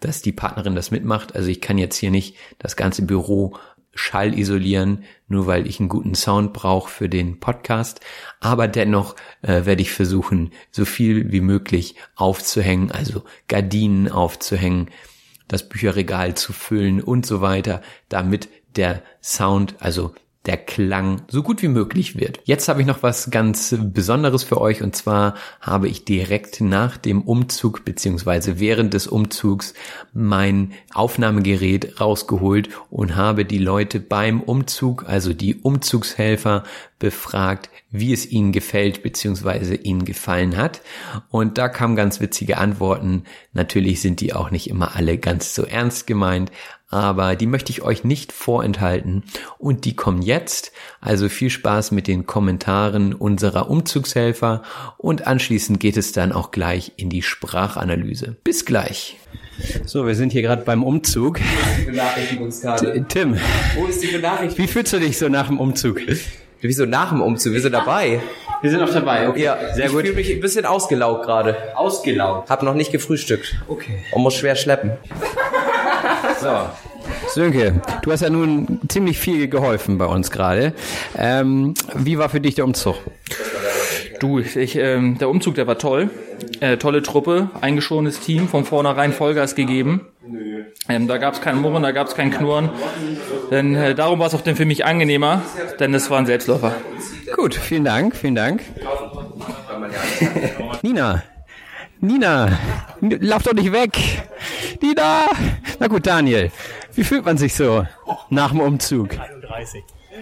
dass 0.00 0.22
die 0.22 0.32
Partnerin 0.32 0.74
das 0.74 0.90
mitmacht. 0.90 1.34
Also 1.34 1.48
ich 1.48 1.60
kann 1.60 1.78
jetzt 1.78 1.96
hier 1.96 2.10
nicht 2.10 2.36
das 2.58 2.76
ganze 2.76 3.02
Büro 3.02 3.56
Schall 3.96 4.36
isolieren, 4.36 5.04
nur 5.28 5.46
weil 5.46 5.66
ich 5.66 5.78
einen 5.78 5.88
guten 5.88 6.14
Sound 6.14 6.52
brauche 6.52 6.90
für 6.90 7.08
den 7.08 7.38
Podcast. 7.38 8.00
Aber 8.40 8.68
dennoch 8.68 9.14
äh, 9.42 9.64
werde 9.64 9.82
ich 9.82 9.92
versuchen, 9.92 10.50
so 10.70 10.84
viel 10.84 11.30
wie 11.32 11.40
möglich 11.40 11.94
aufzuhängen, 12.16 12.90
also 12.90 13.22
Gardinen 13.48 14.10
aufzuhängen, 14.10 14.90
das 15.48 15.68
Bücherregal 15.68 16.34
zu 16.34 16.52
füllen 16.52 17.00
und 17.00 17.26
so 17.26 17.40
weiter, 17.40 17.82
damit 18.08 18.48
der 18.76 19.02
Sound, 19.20 19.76
also 19.78 20.14
der 20.46 20.58
Klang 20.58 21.22
so 21.28 21.42
gut 21.42 21.62
wie 21.62 21.68
möglich 21.68 22.18
wird. 22.18 22.40
Jetzt 22.44 22.68
habe 22.68 22.82
ich 22.82 22.86
noch 22.86 23.02
was 23.02 23.30
ganz 23.30 23.74
Besonderes 23.78 24.42
für 24.42 24.60
euch 24.60 24.82
und 24.82 24.94
zwar 24.94 25.34
habe 25.60 25.88
ich 25.88 26.04
direkt 26.04 26.60
nach 26.60 26.98
dem 26.98 27.22
Umzug 27.22 27.84
beziehungsweise 27.84 28.60
während 28.60 28.92
des 28.92 29.06
Umzugs 29.06 29.72
mein 30.12 30.72
Aufnahmegerät 30.92 31.98
rausgeholt 32.00 32.68
und 32.90 33.16
habe 33.16 33.46
die 33.46 33.58
Leute 33.58 34.00
beim 34.00 34.42
Umzug, 34.42 35.08
also 35.08 35.32
die 35.32 35.56
Umzugshelfer, 35.56 36.64
befragt, 36.98 37.68
wie 37.90 38.12
es 38.12 38.30
ihnen 38.30 38.52
gefällt 38.52 39.02
beziehungsweise 39.02 39.74
ihnen 39.74 40.04
gefallen 40.04 40.56
hat. 40.56 40.80
Und 41.28 41.58
da 41.58 41.68
kamen 41.68 41.96
ganz 41.96 42.20
witzige 42.20 42.56
Antworten. 42.56 43.24
Natürlich 43.52 44.00
sind 44.00 44.20
die 44.20 44.32
auch 44.32 44.50
nicht 44.50 44.70
immer 44.70 44.96
alle 44.96 45.18
ganz 45.18 45.54
so 45.54 45.64
ernst 45.64 46.06
gemeint, 46.06 46.50
aber 46.94 47.34
die 47.36 47.46
möchte 47.46 47.70
ich 47.72 47.82
euch 47.82 48.04
nicht 48.04 48.32
vorenthalten 48.32 49.24
und 49.58 49.84
die 49.84 49.96
kommen 49.96 50.22
jetzt. 50.22 50.72
Also 51.00 51.28
viel 51.28 51.50
Spaß 51.50 51.90
mit 51.90 52.06
den 52.06 52.24
Kommentaren 52.26 53.12
unserer 53.12 53.68
Umzugshelfer 53.68 54.62
und 54.96 55.26
anschließend 55.26 55.80
geht 55.80 55.96
es 55.96 56.12
dann 56.12 56.32
auch 56.32 56.50
gleich 56.52 56.92
in 56.96 57.10
die 57.10 57.22
Sprachanalyse. 57.22 58.36
Bis 58.44 58.64
gleich. 58.64 59.16
So, 59.84 60.06
wir 60.06 60.14
sind 60.14 60.32
hier 60.32 60.42
gerade 60.42 60.62
beim 60.64 60.82
Umzug. 60.84 61.40
Benachrichtigungskarte. 61.86 63.04
Tim, 63.08 63.36
Wo 63.76 63.86
ist 63.86 64.02
die 64.02 64.08
Benachrichtigung? 64.08 64.64
wie 64.64 64.70
fühlst 64.70 64.92
du 64.92 64.98
dich 65.00 65.18
so 65.18 65.28
nach 65.28 65.48
dem 65.48 65.60
Umzug? 65.60 66.00
Wieso 66.60 66.86
nach 66.86 67.10
dem 67.10 67.20
Umzug? 67.20 67.52
Wir 67.52 67.60
sind 67.60 67.72
dabei. 67.72 68.20
Wir 68.62 68.70
sind 68.70 68.80
auch 68.82 68.90
dabei. 68.90 69.28
Okay. 69.28 69.42
Ja, 69.42 69.58
sehr 69.74 69.86
ich 69.86 69.92
gut. 69.92 70.00
fühle 70.02 70.14
mich 70.14 70.30
ein 70.32 70.40
bisschen 70.40 70.64
ausgelaugt 70.64 71.24
gerade. 71.26 71.56
Ausgelaugt. 71.76 72.48
Hab 72.48 72.62
noch 72.62 72.72
nicht 72.74 72.90
gefrühstückt. 72.92 73.56
Okay. 73.68 73.98
Und 74.12 74.22
muss 74.22 74.34
schwer 74.34 74.56
schleppen. 74.56 74.92
So. 76.44 76.68
Sönke, 77.28 77.80
du 78.02 78.12
hast 78.12 78.20
ja 78.20 78.28
nun 78.28 78.78
ziemlich 78.88 79.18
viel 79.18 79.48
geholfen 79.48 79.96
bei 79.96 80.04
uns 80.04 80.30
gerade. 80.30 80.74
Ähm, 81.16 81.72
wie 81.94 82.18
war 82.18 82.28
für 82.28 82.40
dich 82.40 82.54
der 82.54 82.66
Umzug? 82.66 82.96
Du, 84.20 84.40
ich, 84.40 84.76
ähm, 84.76 85.16
der 85.16 85.30
Umzug, 85.30 85.54
der 85.54 85.66
war 85.66 85.78
toll. 85.78 86.10
Äh, 86.60 86.76
tolle 86.76 87.02
Truppe, 87.02 87.48
eingeschorenes 87.62 88.20
Team, 88.20 88.46
von 88.48 88.66
vornherein 88.66 89.14
Vollgas 89.14 89.54
gegeben. 89.54 90.02
Ähm, 90.86 91.08
da 91.08 91.16
gab 91.16 91.32
es 91.32 91.40
kein 91.40 91.62
Murren, 91.62 91.82
da 91.82 91.92
gab 91.92 92.08
es 92.08 92.14
kein 92.14 92.30
Knurren. 92.30 92.68
Denn 93.50 93.74
äh, 93.74 93.94
darum 93.94 94.18
war 94.18 94.26
es 94.26 94.34
auch 94.34 94.42
denn 94.42 94.54
für 94.54 94.66
mich 94.66 94.84
angenehmer, 94.84 95.40
denn 95.80 95.94
es 95.94 96.10
war 96.10 96.18
ein 96.18 96.26
Selbstläufer. 96.26 96.74
Gut, 97.36 97.54
vielen 97.54 97.84
Dank, 97.84 98.16
vielen 98.16 98.34
Dank. 98.34 98.60
Nina, 100.82 101.22
Nina, 102.04 102.58
lauf 103.00 103.42
doch 103.44 103.54
nicht 103.54 103.72
weg. 103.72 103.92
Nina! 104.82 105.24
Na 105.80 105.86
gut, 105.86 106.06
Daniel, 106.06 106.50
wie 106.94 107.02
fühlt 107.02 107.24
man 107.24 107.38
sich 107.38 107.54
so 107.54 107.86
nach 108.28 108.50
dem 108.50 108.60
Umzug? 108.60 109.16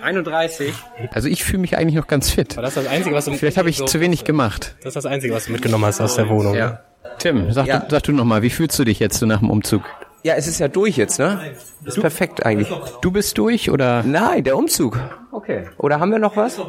31. 0.03 0.73
Also 1.13 1.29
ich 1.29 1.45
fühle 1.45 1.59
mich 1.59 1.77
eigentlich 1.77 1.97
noch 1.97 2.07
ganz 2.07 2.31
fit. 2.31 2.57
Das 2.57 2.69
ist 2.71 2.77
das 2.77 2.87
Einzige, 2.87 3.15
was 3.15 3.25
du 3.25 3.33
Vielleicht 3.35 3.57
habe 3.59 3.69
ich 3.71 3.85
zu 3.85 4.01
wenig 4.01 4.25
gemacht. 4.25 4.75
Das 4.79 4.89
ist 4.89 4.95
das 4.97 5.07
Einzige, 5.07 5.35
was 5.35 5.47
du 5.47 5.53
mitgenommen 5.53 5.85
hast 5.85 6.01
aus 6.01 6.17
der 6.17 6.29
Wohnung. 6.29 6.55
Ja. 6.55 6.81
Tim, 7.19 7.53
sag, 7.53 7.67
Ja. 7.67 7.81
du, 7.81 7.87
sag 7.91 8.03
du 8.05 8.13
noch 8.13 8.25
mal, 8.25 8.43
wie 8.43 8.51
fühlst 8.51 8.79
du 8.79 8.85
dich 8.85 8.99
jetzt 9.01 9.19
so 9.19 9.27
nach 9.27 9.41
dem 9.41 9.51
Umzug? 9.51 9.83
Ja, 10.25 10.35
es 10.35 10.47
ist 10.47 10.61
ja 10.61 10.69
durch 10.69 10.97
jetzt, 10.97 11.19
ne? 11.19 11.53
Ist 11.85 12.01
perfekt 12.01 12.47
eigentlich. 12.47 12.69
Du 13.01 13.11
bist 13.11 13.37
durch 13.39 13.71
oder 13.71 14.05
Nein, 14.05 14.45
der 14.45 14.57
Umzug. 14.57 15.01
Okay. 15.33 15.65
Oder 15.79 15.99
haben 15.99 16.13
wir 16.13 16.21
noch 16.21 16.37
was? 16.37 16.61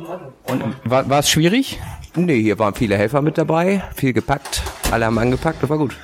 war, 0.86 1.10
war 1.10 1.20
es 1.20 1.30
schwierig? 1.30 1.80
Nee, 2.16 2.42
hier 2.42 2.58
waren 2.58 2.74
viele 2.74 2.98
Helfer 2.98 3.22
mit 3.22 3.38
dabei. 3.38 3.84
Viel 3.96 4.14
gepackt. 4.14 4.64
Alle 4.92 5.06
haben 5.06 5.20
angepackt. 5.20 5.62
Das 5.62 5.70
war 5.70 5.78
gut. 5.78 5.96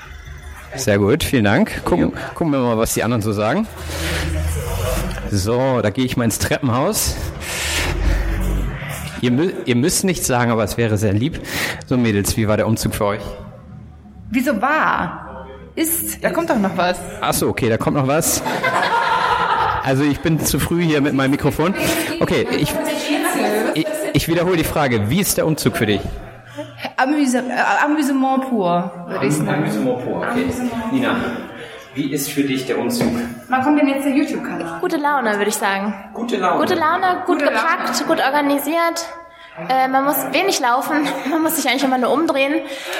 Sehr 0.75 0.99
gut, 0.99 1.23
vielen 1.23 1.45
Dank. 1.45 1.83
Gucken, 1.85 2.13
gucken 2.35 2.53
wir 2.53 2.59
mal, 2.59 2.77
was 2.77 2.93
die 2.93 3.03
anderen 3.03 3.23
so 3.23 3.33
sagen. 3.33 3.65
So, 5.31 5.81
da 5.81 5.89
gehe 5.89 6.05
ich 6.05 6.17
mal 6.17 6.25
ins 6.25 6.37
Treppenhaus. 6.37 7.15
Ihr, 9.21 9.31
mü 9.31 9.51
ihr 9.65 9.75
müsst 9.75 10.03
nichts 10.03 10.27
sagen, 10.27 10.51
aber 10.51 10.63
es 10.63 10.77
wäre 10.77 10.97
sehr 10.97 11.13
lieb. 11.13 11.39
So 11.87 11.97
Mädels, 11.97 12.37
wie 12.37 12.47
war 12.47 12.57
der 12.57 12.67
Umzug 12.67 12.93
für 12.93 13.05
euch? 13.05 13.21
Wieso 14.29 14.61
war? 14.61 15.28
Ist, 15.75 16.23
da 16.23 16.29
kommt 16.31 16.49
doch 16.49 16.57
noch 16.57 16.75
was. 16.75 16.97
Ach 17.21 17.33
so, 17.33 17.47
okay, 17.49 17.69
da 17.69 17.77
kommt 17.77 17.97
noch 17.97 18.07
was. 18.07 18.41
Also 19.83 20.03
ich 20.03 20.19
bin 20.19 20.39
zu 20.39 20.59
früh 20.59 20.83
hier 20.83 21.01
mit 21.01 21.13
meinem 21.13 21.31
Mikrofon. 21.31 21.73
Okay, 22.19 22.47
ich, 22.51 22.73
ich, 23.73 23.85
ich 24.13 24.27
wiederhole 24.27 24.57
die 24.57 24.63
Frage. 24.63 25.09
Wie 25.09 25.19
ist 25.19 25.37
der 25.37 25.47
Umzug 25.47 25.77
für 25.77 25.85
dich? 25.85 26.01
Amüse, 26.97 27.39
äh, 27.39 27.85
Amüsement 27.85 28.49
pur, 28.49 28.91
würde 29.07 29.25
ich 29.25 29.33
sagen. 29.33 29.49
Amüsement 29.49 30.03
pur, 30.03 30.17
okay. 30.17 30.45
Nina, 30.91 31.15
wie 31.93 32.11
ist 32.11 32.29
für 32.29 32.43
dich 32.43 32.65
der 32.65 32.77
Umzug? 32.77 33.07
Wann 33.47 33.63
kommt 33.63 33.79
denn 33.79 33.87
jetzt 33.87 34.05
der 34.05 34.13
YouTube-Kanal? 34.13 34.79
Gute 34.81 34.97
Laune, 34.97 35.37
würde 35.37 35.49
ich 35.49 35.55
sagen. 35.55 35.93
Gute 36.13 36.37
Laune. 36.37 36.59
Gute 36.59 36.75
Laune, 36.75 37.23
gut 37.25 37.39
Gute 37.39 37.45
gepackt, 37.45 38.07
gut 38.07 38.19
organisiert. 38.19 39.07
Äh, 39.67 39.87
man 39.87 40.05
muss 40.05 40.17
wenig 40.31 40.59
laufen, 40.59 41.07
man 41.29 41.41
muss 41.41 41.55
sich 41.57 41.67
eigentlich 41.69 41.83
immer 41.83 41.97
nur 41.97 42.11
umdrehen. 42.13 42.53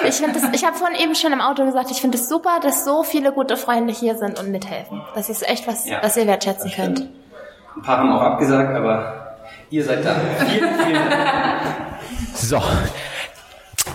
Ich 0.08 0.16
finde 0.16 0.34
das, 0.39 0.44
ich 0.54 0.66
habe 0.66 0.75
vorhin 0.75 1.00
eben 1.00 1.16
schon 1.16 1.32
im 1.32 1.42
Auto 1.42 1.66
gesagt, 1.66 1.92
ich 1.92 2.01
finde 2.01 2.18
es 2.18 2.24
das 2.24 2.30
super, 2.30 2.60
dass 2.62 2.86
so 2.86 3.04
viele 3.04 3.32
gute 3.32 3.56
Freunde 3.58 3.94
hier 3.94 4.18
sind 4.18 4.39
und 4.39 4.51
mithelfen. 4.51 5.01
Das 5.16 5.30
ist 5.30 5.48
echt 5.48 5.68
was, 5.68 5.88
Ja, 5.88 6.00
was 6.01 6.18
ihr 6.18 6.28
wertschätzen 6.28 6.72
könnt. 6.75 7.08
Ein 7.75 7.82
paar 7.84 7.98
haben 8.00 8.12
auch 8.12 8.22
abgesagt, 8.22 8.75
aber 8.75 9.38
ihr 9.70 9.84
seid 9.84 10.04
da. 10.04 10.16
Vielen, 10.48 10.75
vielen 10.80 11.10
Dank. 11.10 11.22
So, 12.34 12.62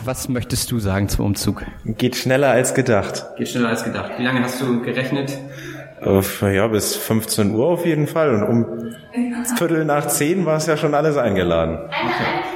was 0.05 0.29
möchtest 0.29 0.71
du 0.71 0.79
sagen 0.79 1.09
zum 1.09 1.27
Umzug? 1.27 1.65
Geht 1.85 2.17
schneller 2.17 2.51
als 2.51 2.75
gedacht. 2.75 3.27
Geht 3.37 3.49
schneller 3.49 3.69
als 3.71 3.85
gedacht. 3.85 4.13
Wie 4.19 4.23
lange 4.25 4.43
hast 4.43 4.61
du 4.61 4.81
gerechnet? 4.83 5.39
Äh, 6.03 6.55
Ja, 6.55 6.67
bis 6.69 6.97
15 6.97 7.55
Uhr 7.55 7.67
auf 7.67 7.87
jeden 7.87 8.07
Fall. 8.07 8.35
Und 8.35 8.43
um 8.43 8.95
Viertel 9.57 9.85
nach 9.85 10.07
zehn 10.07 10.45
war 10.45 10.57
es 10.57 10.67
ja 10.67 10.77
schon 10.77 10.95
alles 10.95 11.17
eingeladen. 11.17 11.79
Frage 11.91 12.54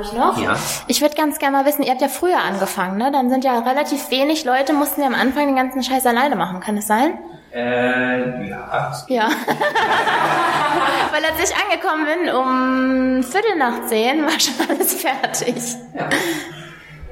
habe 0.00 0.04
ich 0.04 0.12
noch. 0.12 0.38
Ja. 0.42 0.56
Ich 0.86 1.00
würde 1.00 1.14
ganz 1.14 1.38
gerne 1.38 1.58
mal 1.58 1.64
wissen, 1.64 1.82
ihr 1.82 1.90
habt 1.90 2.00
ja 2.00 2.08
früher 2.08 2.38
angefangen, 2.38 2.96
ne? 2.98 3.10
Dann 3.12 3.30
sind 3.30 3.44
ja 3.44 3.58
relativ 3.60 4.10
wenig 4.10 4.44
Leute, 4.44 4.72
mussten 4.72 5.00
ja 5.02 5.06
am 5.06 5.14
Anfang 5.14 5.46
den 5.46 5.56
ganzen 5.56 5.82
Scheiß 5.82 6.06
alleine 6.06 6.36
machen. 6.36 6.60
Kann 6.60 6.76
es 6.76 6.86
sein? 6.86 7.18
Äh, 7.52 8.48
ja. 8.48 8.92
Ja. 9.08 9.28
Weil 11.12 11.24
als 11.24 11.50
ich 11.50 11.56
angekommen 11.56 12.06
bin, 12.06 12.32
um 12.32 13.22
Viertel 13.22 13.56
nach 13.58 13.86
zehn 13.86 14.24
war 14.24 14.38
schon 14.38 14.54
alles 14.68 14.94
fertig. 14.94 15.56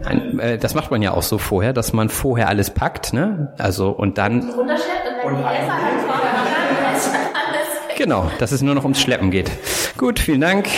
Nein, 0.00 0.38
äh, 0.38 0.59
das 0.59 0.75
macht 0.75 0.92
man 0.92 1.02
ja 1.02 1.12
auch 1.12 1.25
so 1.25 1.38
vorher, 1.38 1.73
dass 1.73 1.92
man 1.92 2.09
vorher 2.09 2.49
alles 2.49 2.71
packt, 2.71 3.12
ne? 3.12 3.52
Also 3.59 3.90
und 3.90 4.16
dann 4.16 4.49
Runterschleppt 4.50 5.25
und 5.25 5.33
wenn 5.33 5.38
die 5.38 5.42
dann 5.42 6.97
ist 6.97 7.09
alles 7.09 7.88
weg. 7.88 7.97
genau, 7.97 8.30
dass 8.38 8.52
es 8.52 8.62
nur 8.62 8.76
noch 8.76 8.85
ums 8.85 9.00
Schleppen 9.00 9.33
geht. 9.33 9.50
Gut, 9.97 10.21
vielen 10.21 10.40
Dank. 10.40 10.68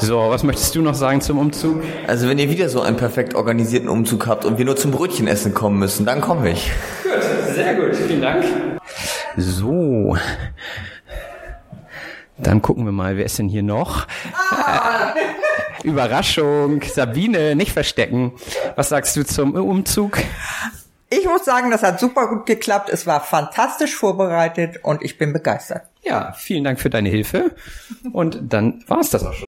So, 0.00 0.30
was 0.30 0.44
möchtest 0.44 0.74
du 0.76 0.82
noch 0.82 0.94
sagen 0.94 1.20
zum 1.20 1.38
Umzug? 1.38 1.82
Also 2.06 2.28
wenn 2.28 2.38
ihr 2.38 2.48
wieder 2.50 2.68
so 2.68 2.80
einen 2.80 2.96
perfekt 2.96 3.34
organisierten 3.34 3.88
Umzug 3.88 4.26
habt 4.26 4.44
und 4.44 4.56
wir 4.56 4.64
nur 4.64 4.76
zum 4.76 4.92
Brötchenessen 4.92 5.54
kommen 5.54 5.78
müssen, 5.78 6.06
dann 6.06 6.20
komme 6.20 6.50
ich. 6.50 6.70
Sehr 7.54 7.74
gut, 7.74 7.96
vielen 7.96 8.22
Dank. 8.22 8.44
So. 9.36 10.16
Dann 12.38 12.62
gucken 12.62 12.84
wir 12.84 12.92
mal, 12.92 13.16
wer 13.16 13.24
ist 13.24 13.38
denn 13.38 13.48
hier 13.48 13.64
noch? 13.64 14.06
Äh, 14.66 15.18
Überraschung, 15.82 16.80
Sabine, 16.82 17.56
nicht 17.56 17.72
verstecken. 17.72 18.32
Was 18.76 18.90
sagst 18.90 19.16
du 19.16 19.26
zum 19.26 19.54
Umzug? 19.54 20.18
Ich 21.10 21.24
muss 21.24 21.44
sagen, 21.44 21.70
das 21.70 21.82
hat 21.82 21.98
super 21.98 22.28
gut 22.28 22.46
geklappt. 22.46 22.90
Es 22.90 23.06
war 23.06 23.20
fantastisch 23.20 23.96
vorbereitet 23.96 24.78
und 24.84 25.02
ich 25.02 25.18
bin 25.18 25.32
begeistert. 25.32 25.82
Ja, 26.02 26.32
vielen 26.36 26.62
Dank 26.64 26.78
für 26.78 26.90
deine 26.90 27.08
Hilfe. 27.08 27.56
Und 28.12 28.38
dann 28.42 28.84
war's 28.86 29.10
das 29.10 29.24
auch 29.24 29.32
schon. 29.32 29.47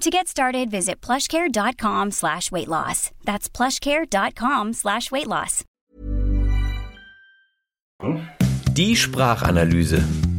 To 0.00 0.10
get 0.10 0.28
started, 0.28 0.70
visit 0.70 1.00
plushcare.com 1.00 2.12
slash 2.12 2.52
weight 2.52 2.68
loss. 2.68 3.10
That's 3.24 3.48
plushcare.com 3.48 4.72
slash 4.74 5.10
weight 5.10 5.26
loss. 5.26 5.64
Die 8.74 8.94
Sprachanalyse. 8.94 10.37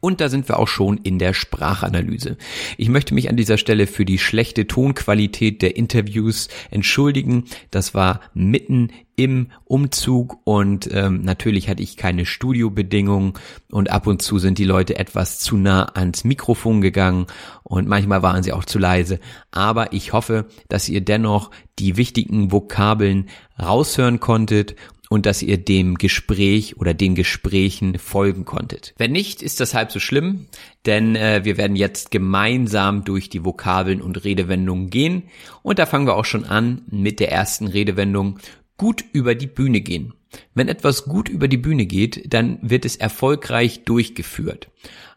Und 0.00 0.20
da 0.20 0.28
sind 0.28 0.48
wir 0.48 0.58
auch 0.58 0.68
schon 0.68 0.98
in 0.98 1.18
der 1.18 1.34
Sprachanalyse. 1.34 2.36
Ich 2.76 2.88
möchte 2.88 3.14
mich 3.14 3.28
an 3.28 3.36
dieser 3.36 3.58
Stelle 3.58 3.86
für 3.86 4.04
die 4.04 4.18
schlechte 4.18 4.66
Tonqualität 4.66 5.60
der 5.62 5.76
Interviews 5.76 6.48
entschuldigen. 6.70 7.44
Das 7.70 7.94
war 7.94 8.20
mitten 8.32 8.90
im 9.16 9.48
Umzug 9.64 10.38
und 10.44 10.88
ähm, 10.92 11.22
natürlich 11.22 11.68
hatte 11.68 11.82
ich 11.82 11.96
keine 11.96 12.24
Studiobedingungen 12.24 13.32
und 13.72 13.90
ab 13.90 14.06
und 14.06 14.22
zu 14.22 14.38
sind 14.38 14.58
die 14.58 14.64
Leute 14.64 14.96
etwas 14.96 15.40
zu 15.40 15.56
nah 15.56 15.86
ans 15.94 16.22
Mikrofon 16.22 16.80
gegangen 16.80 17.26
und 17.64 17.88
manchmal 17.88 18.22
waren 18.22 18.44
sie 18.44 18.52
auch 18.52 18.64
zu 18.64 18.78
leise. 18.78 19.18
Aber 19.50 19.92
ich 19.92 20.12
hoffe, 20.12 20.46
dass 20.68 20.88
ihr 20.88 21.00
dennoch 21.00 21.50
die 21.80 21.96
wichtigen 21.96 22.52
Vokabeln 22.52 23.28
raushören 23.60 24.20
konntet 24.20 24.76
und 25.08 25.26
dass 25.26 25.42
ihr 25.42 25.58
dem 25.58 25.96
Gespräch 25.96 26.76
oder 26.78 26.94
den 26.94 27.14
Gesprächen 27.14 27.98
folgen 27.98 28.44
konntet. 28.44 28.94
Wenn 28.98 29.12
nicht, 29.12 29.42
ist 29.42 29.60
das 29.60 29.74
halb 29.74 29.90
so 29.90 30.00
schlimm, 30.00 30.46
denn 30.86 31.16
äh, 31.16 31.40
wir 31.44 31.56
werden 31.56 31.76
jetzt 31.76 32.10
gemeinsam 32.10 33.04
durch 33.04 33.28
die 33.28 33.44
Vokabeln 33.44 34.02
und 34.02 34.24
Redewendungen 34.24 34.90
gehen 34.90 35.24
und 35.62 35.78
da 35.78 35.86
fangen 35.86 36.06
wir 36.06 36.16
auch 36.16 36.24
schon 36.24 36.44
an 36.44 36.82
mit 36.90 37.20
der 37.20 37.32
ersten 37.32 37.66
Redewendung 37.66 38.38
gut 38.76 39.04
über 39.12 39.34
die 39.34 39.46
Bühne 39.46 39.80
gehen. 39.80 40.14
Wenn 40.54 40.68
etwas 40.68 41.04
gut 41.04 41.28
über 41.28 41.48
die 41.48 41.56
Bühne 41.56 41.86
geht, 41.86 42.32
dann 42.32 42.58
wird 42.62 42.84
es 42.84 42.96
erfolgreich 42.96 43.84
durchgeführt. 43.84 44.68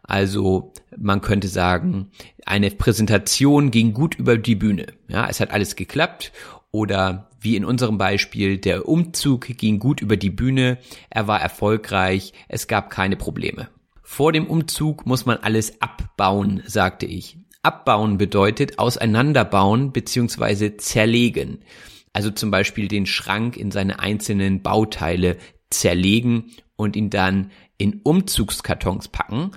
Also 0.02 0.72
man 0.96 1.20
könnte 1.20 1.48
sagen, 1.48 2.10
eine 2.44 2.70
Präsentation 2.70 3.70
ging 3.70 3.92
gut 3.92 4.14
über 4.16 4.36
die 4.36 4.56
Bühne. 4.56 4.86
Ja, 5.08 5.28
es 5.28 5.40
hat 5.40 5.50
alles 5.50 5.76
geklappt 5.76 6.32
oder 6.70 7.30
wie 7.42 7.56
in 7.56 7.64
unserem 7.64 7.98
Beispiel, 7.98 8.58
der 8.58 8.88
Umzug 8.88 9.46
ging 9.46 9.78
gut 9.78 10.00
über 10.00 10.16
die 10.16 10.30
Bühne, 10.30 10.78
er 11.10 11.26
war 11.26 11.40
erfolgreich, 11.40 12.32
es 12.48 12.68
gab 12.68 12.90
keine 12.90 13.16
Probleme. 13.16 13.68
Vor 14.02 14.32
dem 14.32 14.46
Umzug 14.46 15.06
muss 15.06 15.26
man 15.26 15.38
alles 15.38 15.80
abbauen, 15.80 16.62
sagte 16.66 17.06
ich. 17.06 17.38
Abbauen 17.62 18.18
bedeutet 18.18 18.78
auseinanderbauen 18.78 19.92
bzw. 19.92 20.76
zerlegen. 20.76 21.60
Also 22.12 22.30
zum 22.30 22.50
Beispiel 22.50 22.88
den 22.88 23.06
Schrank 23.06 23.56
in 23.56 23.70
seine 23.70 24.00
einzelnen 24.00 24.62
Bauteile 24.62 25.38
zerlegen 25.70 26.52
und 26.76 26.96
ihn 26.96 27.10
dann 27.10 27.50
in 27.78 28.00
Umzugskartons 28.02 29.08
packen 29.08 29.52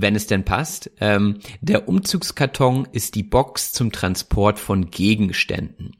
wenn 0.00 0.16
es 0.16 0.26
denn 0.26 0.44
passt. 0.44 0.90
Ähm, 1.00 1.38
der 1.60 1.88
Umzugskarton 1.88 2.88
ist 2.92 3.14
die 3.14 3.22
Box 3.22 3.72
zum 3.72 3.92
Transport 3.92 4.58
von 4.58 4.90
Gegenständen. 4.90 5.96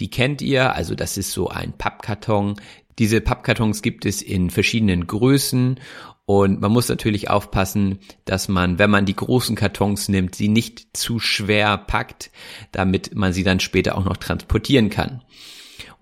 Die 0.00 0.10
kennt 0.10 0.42
ihr, 0.42 0.74
also 0.74 0.94
das 0.94 1.16
ist 1.16 1.32
so 1.32 1.48
ein 1.48 1.72
Pappkarton. 1.76 2.56
Diese 2.98 3.20
Pappkartons 3.20 3.82
gibt 3.82 4.06
es 4.06 4.22
in 4.22 4.50
verschiedenen 4.50 5.06
Größen 5.06 5.80
und 6.26 6.60
man 6.60 6.72
muss 6.72 6.88
natürlich 6.88 7.28
aufpassen, 7.28 7.98
dass 8.24 8.48
man, 8.48 8.78
wenn 8.78 8.90
man 8.90 9.04
die 9.04 9.16
großen 9.16 9.56
Kartons 9.56 10.08
nimmt, 10.08 10.34
sie 10.34 10.48
nicht 10.48 10.96
zu 10.96 11.18
schwer 11.18 11.76
packt, 11.76 12.30
damit 12.72 13.14
man 13.14 13.32
sie 13.32 13.44
dann 13.44 13.60
später 13.60 13.98
auch 13.98 14.04
noch 14.04 14.16
transportieren 14.16 14.88
kann. 14.88 15.22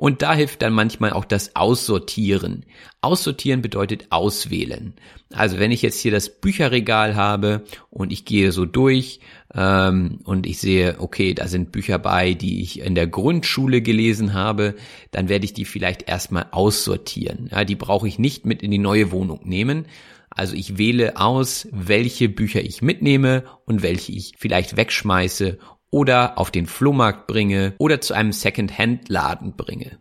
Und 0.02 0.20
da 0.20 0.34
hilft 0.34 0.62
dann 0.62 0.72
manchmal 0.72 1.12
auch 1.12 1.24
das 1.24 1.54
Aussortieren. 1.54 2.66
Aussortieren 3.02 3.62
bedeutet 3.62 4.06
auswählen. 4.10 4.94
Also 5.32 5.60
wenn 5.60 5.70
ich 5.70 5.80
jetzt 5.80 6.00
hier 6.00 6.10
das 6.10 6.40
Bücherregal 6.40 7.14
habe 7.14 7.62
und 7.88 8.10
ich 8.10 8.24
gehe 8.24 8.50
so 8.50 8.66
durch 8.66 9.20
ähm, 9.54 10.18
und 10.24 10.44
ich 10.44 10.58
sehe, 10.58 10.96
okay, 10.98 11.34
da 11.34 11.46
sind 11.46 11.70
Bücher 11.70 12.00
bei, 12.00 12.34
die 12.34 12.62
ich 12.62 12.80
in 12.80 12.96
der 12.96 13.06
Grundschule 13.06 13.80
gelesen 13.80 14.34
habe, 14.34 14.74
dann 15.12 15.28
werde 15.28 15.44
ich 15.44 15.52
die 15.52 15.64
vielleicht 15.64 16.08
erstmal 16.08 16.46
aussortieren. 16.50 17.48
Ja, 17.52 17.62
die 17.62 17.76
brauche 17.76 18.08
ich 18.08 18.18
nicht 18.18 18.44
mit 18.44 18.64
in 18.64 18.72
die 18.72 18.78
neue 18.78 19.12
Wohnung 19.12 19.42
nehmen. 19.44 19.86
Also 20.30 20.56
ich 20.56 20.78
wähle 20.78 21.16
aus, 21.18 21.68
welche 21.70 22.28
Bücher 22.28 22.62
ich 22.62 22.82
mitnehme 22.82 23.44
und 23.66 23.82
welche 23.82 24.10
ich 24.10 24.32
vielleicht 24.36 24.76
wegschmeiße 24.76 25.58
oder 25.92 26.38
auf 26.38 26.50
den 26.50 26.66
Flohmarkt 26.66 27.28
bringe 27.28 27.74
oder 27.78 28.00
zu 28.00 28.14
einem 28.14 28.32
Second-Hand-Laden 28.32 29.52
bringe. 29.52 29.98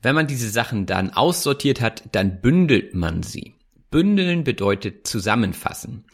Wenn 0.00 0.14
man 0.14 0.26
diese 0.26 0.48
Sachen 0.48 0.86
dann 0.86 1.10
aussortiert 1.10 1.82
hat, 1.82 2.04
dann 2.12 2.40
bündelt 2.40 2.94
man 2.94 3.22
sie. 3.22 3.54
Bündeln 3.90 4.42
bedeutet 4.42 5.06
zusammenfassen. 5.06 6.04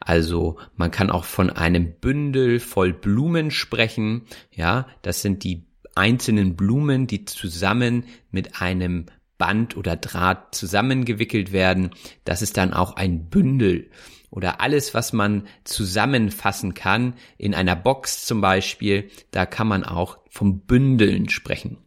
Also 0.00 0.58
man 0.74 0.90
kann 0.90 1.08
auch 1.10 1.24
von 1.24 1.50
einem 1.50 1.92
Bündel 1.92 2.58
voll 2.58 2.92
Blumen 2.92 3.52
sprechen. 3.52 4.22
Ja, 4.50 4.88
das 5.02 5.22
sind 5.22 5.44
die 5.44 5.64
einzelnen 5.94 6.56
Blumen, 6.56 7.06
die 7.06 7.26
zusammen 7.26 8.04
mit 8.30 8.60
einem 8.60 9.06
Band 9.38 9.76
oder 9.76 9.96
Draht 9.96 10.54
zusammengewickelt 10.54 11.52
werden. 11.52 11.90
Das 12.24 12.42
ist 12.42 12.56
dann 12.56 12.74
auch 12.74 12.96
ein 12.96 13.30
Bündel 13.30 13.90
oder 14.30 14.60
alles, 14.60 14.94
was 14.94 15.12
man 15.12 15.46
zusammenfassen 15.64 16.74
kann, 16.74 17.14
in 17.38 17.54
einer 17.54 17.76
Box 17.76 18.26
zum 18.26 18.40
Beispiel, 18.40 19.10
da 19.30 19.46
kann 19.46 19.68
man 19.68 19.84
auch 19.84 20.18
vom 20.28 20.60
Bündeln 20.60 21.28
sprechen. 21.28 21.78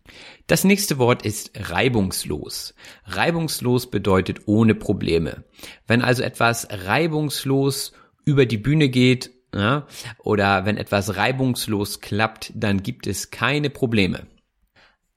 Das 0.47 0.63
nächste 0.63 0.97
Wort 0.97 1.23
ist 1.23 1.51
reibungslos. 1.55 2.73
Reibungslos 3.05 3.91
bedeutet 3.91 4.47
ohne 4.47 4.75
Probleme. 4.75 5.43
Wenn 5.87 6.01
also 6.01 6.23
etwas 6.23 6.67
reibungslos 6.69 7.93
über 8.25 8.45
die 8.45 8.57
Bühne 8.57 8.89
geht, 8.89 9.31
ja, 9.53 9.85
oder 10.19 10.65
wenn 10.65 10.77
etwas 10.77 11.17
reibungslos 11.17 11.99
klappt, 11.99 12.53
dann 12.55 12.81
gibt 12.81 13.05
es 13.05 13.31
keine 13.31 13.69
Probleme. 13.69 14.25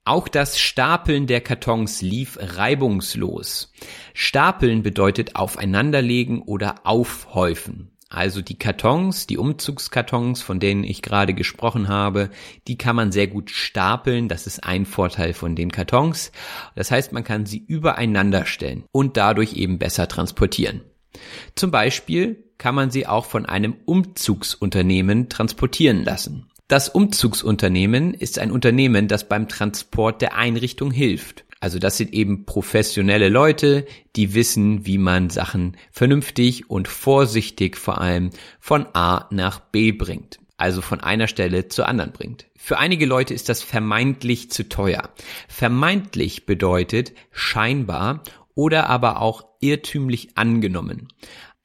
Auch 0.07 0.29
das 0.29 0.61
Stapeln 0.61 1.27
der 1.27 1.41
Kartons 1.41 2.03
lief 2.03 2.37
reibungslos. 2.39 3.73
Stapeln 4.13 4.83
bedeutet 4.83 5.35
aufeinanderlegen 5.35 6.43
oder 6.43 6.75
aufhäufen. 6.85 7.91
Also 8.11 8.43
die 8.43 8.59
Kartons, 8.59 9.27
die 9.27 9.39
Umzugskartons, 9.39 10.43
von 10.43 10.61
denen 10.61 10.85
ich 10.85 11.01
gerade 11.01 11.33
gesprochen 11.33 11.89
habe, 11.89 12.29
die 12.69 12.77
kann 12.77 12.95
man 12.95 13.13
sehr 13.13 13.29
gut 13.29 13.51
stapeln. 13.51 14.29
Das 14.29 14.47
ist 14.47 14.63
ein 14.63 14.85
Vorteil 14.85 15.33
von 15.33 15.57
den 15.57 15.73
Kartons. 15.73 16.33
Das 16.75 16.91
heißt, 16.91 17.13
man 17.13 17.25
kann 17.25 17.47
sie 17.47 17.65
übereinander 17.67 18.45
stellen 18.45 18.85
und 18.93 19.17
dadurch 19.17 19.55
eben 19.55 19.79
besser 19.79 20.07
transportieren. 20.07 20.83
Zum 21.55 21.71
Beispiel 21.71 22.45
kann 22.59 22.75
man 22.75 22.91
sie 22.91 23.07
auch 23.07 23.25
von 23.25 23.47
einem 23.47 23.77
Umzugsunternehmen 23.87 25.31
transportieren 25.31 26.05
lassen. 26.05 26.51
Das 26.67 26.89
Umzugsunternehmen 26.89 28.15
ist 28.15 28.39
ein 28.39 28.51
Unternehmen, 28.51 29.07
das 29.07 29.29
beim 29.29 29.49
Transport 29.49 30.23
der 30.23 30.35
Einrichtung 30.35 30.91
hilft. 30.91 31.45
Also 31.61 31.79
das 31.79 31.99
sind 31.99 32.15
eben 32.15 32.47
professionelle 32.47 33.29
Leute, 33.29 33.87
die 34.17 34.33
wissen, 34.33 34.87
wie 34.87 34.97
man 34.97 35.29
Sachen 35.29 35.77
vernünftig 35.91 36.71
und 36.71 36.89
vorsichtig 36.89 37.77
vor 37.77 38.01
allem 38.01 38.31
von 38.61 38.87
A 38.95 39.27
nach 39.31 39.61
B 39.61 39.93
bringt. 39.93 40.41
Also 40.57 40.81
von 40.81 41.01
einer 41.01 41.27
Stelle 41.27 41.69
zur 41.69 41.87
anderen 41.87 42.13
bringt. 42.13 42.47
Für 42.57 42.79
einige 42.79 43.05
Leute 43.05 43.35
ist 43.35 43.51
das 43.51 43.63
vermeintlich 43.63 44.51
zu 44.51 44.67
teuer. 44.67 45.11
Vermeintlich 45.49 46.47
bedeutet 46.47 47.13
scheinbar 47.31 48.23
oder 48.55 48.89
aber 48.89 49.21
auch 49.21 49.45
irrtümlich 49.61 50.37
angenommen. 50.37 51.09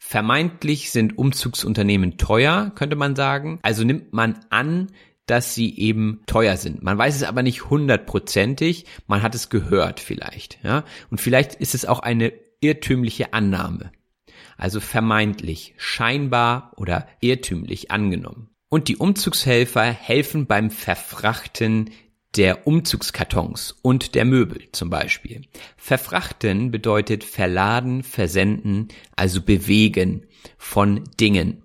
Vermeintlich 0.10 0.90
sind 0.90 1.20
Umzugsunternehmen 1.20 2.18
teuer, 2.18 2.72
könnte 2.74 2.96
man 2.96 3.16
sagen. 3.16 3.60
Also 3.62 3.84
nimmt 3.84 4.12
man 4.12 4.40
an, 4.50 4.88
dass 5.28 5.54
sie 5.54 5.78
eben 5.78 6.24
teuer 6.26 6.58
sind. 6.58 6.82
Man 6.82 6.98
weiß 6.98 7.16
es 7.18 7.22
aber 7.22 7.44
nicht 7.44 7.70
hundertprozentig. 7.70 8.86
Man 9.06 9.22
hat 9.22 9.36
es 9.36 9.50
gehört 9.50 10.00
vielleicht, 10.00 10.58
ja. 10.64 10.84
Und 11.12 11.22
vielleicht 11.22 11.54
ist 11.54 11.76
es 11.76 11.86
auch 11.86 12.00
eine 12.00 12.34
irrtümliche 12.60 13.34
Annahme. 13.34 13.92
Also 14.58 14.80
vermeintlich, 14.80 15.76
scheinbar 15.78 16.72
oder 16.78 17.08
irrtümlich 17.20 17.92
angenommen. 17.92 18.50
Und 18.68 18.88
die 18.88 18.98
Umzugshelfer 18.98 19.84
helfen 19.84 20.48
beim 20.48 20.72
Verfrachten 20.72 21.92
der 22.36 22.68
Umzugskartons 22.68 23.76
und 23.82 24.16
der 24.16 24.26
Möbel 24.26 24.70
zum 24.72 24.90
Beispiel. 24.90 25.42
Verfrachten 25.78 26.72
bedeutet 26.72 27.24
verladen, 27.24 28.04
versenden, 28.04 28.90
also 29.16 29.42
bewegen 29.42 30.28
von 30.58 31.04
Dingen. 31.20 31.64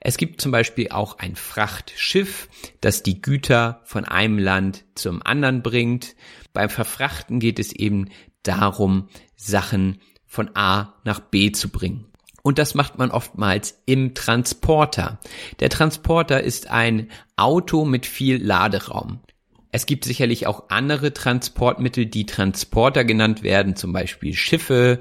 Es 0.00 0.16
gibt 0.16 0.40
zum 0.40 0.52
Beispiel 0.52 0.88
auch 0.90 1.18
ein 1.18 1.36
Frachtschiff, 1.36 2.48
das 2.80 3.02
die 3.02 3.20
Güter 3.20 3.80
von 3.84 4.04
einem 4.04 4.38
Land 4.38 4.84
zum 4.94 5.20
anderen 5.22 5.62
bringt. 5.62 6.14
Beim 6.52 6.70
Verfrachten 6.70 7.40
geht 7.40 7.58
es 7.58 7.72
eben 7.72 8.10
darum, 8.42 9.08
Sachen 9.34 10.00
von 10.24 10.50
A 10.54 10.94
nach 11.04 11.20
B 11.20 11.50
zu 11.52 11.68
bringen. 11.68 12.06
Und 12.42 12.58
das 12.58 12.74
macht 12.74 12.96
man 12.96 13.10
oftmals 13.10 13.82
im 13.86 14.14
Transporter. 14.14 15.18
Der 15.58 15.68
Transporter 15.68 16.40
ist 16.40 16.70
ein 16.70 17.10
Auto 17.34 17.84
mit 17.84 18.06
viel 18.06 18.40
Laderaum. 18.40 19.18
Es 19.76 19.84
gibt 19.84 20.06
sicherlich 20.06 20.46
auch 20.46 20.70
andere 20.70 21.12
Transportmittel, 21.12 22.06
die 22.06 22.24
Transporter 22.24 23.04
genannt 23.04 23.42
werden, 23.42 23.76
zum 23.76 23.92
Beispiel 23.92 24.32
Schiffe 24.32 25.00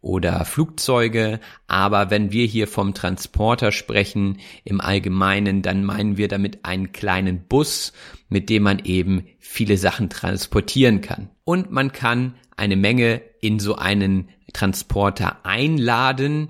oder 0.00 0.44
Flugzeuge. 0.44 1.38
Aber 1.68 2.10
wenn 2.10 2.32
wir 2.32 2.44
hier 2.44 2.66
vom 2.66 2.94
Transporter 2.94 3.70
sprechen 3.70 4.38
im 4.64 4.80
Allgemeinen, 4.80 5.62
dann 5.62 5.84
meinen 5.84 6.16
wir 6.16 6.26
damit 6.26 6.64
einen 6.64 6.90
kleinen 6.90 7.44
Bus, 7.46 7.92
mit 8.28 8.50
dem 8.50 8.64
man 8.64 8.80
eben 8.80 9.24
viele 9.38 9.76
Sachen 9.76 10.10
transportieren 10.10 11.00
kann. 11.00 11.30
Und 11.44 11.70
man 11.70 11.92
kann 11.92 12.34
eine 12.56 12.74
Menge 12.74 13.22
in 13.40 13.60
so 13.60 13.76
einen 13.76 14.30
Transporter 14.52 15.46
einladen. 15.46 16.48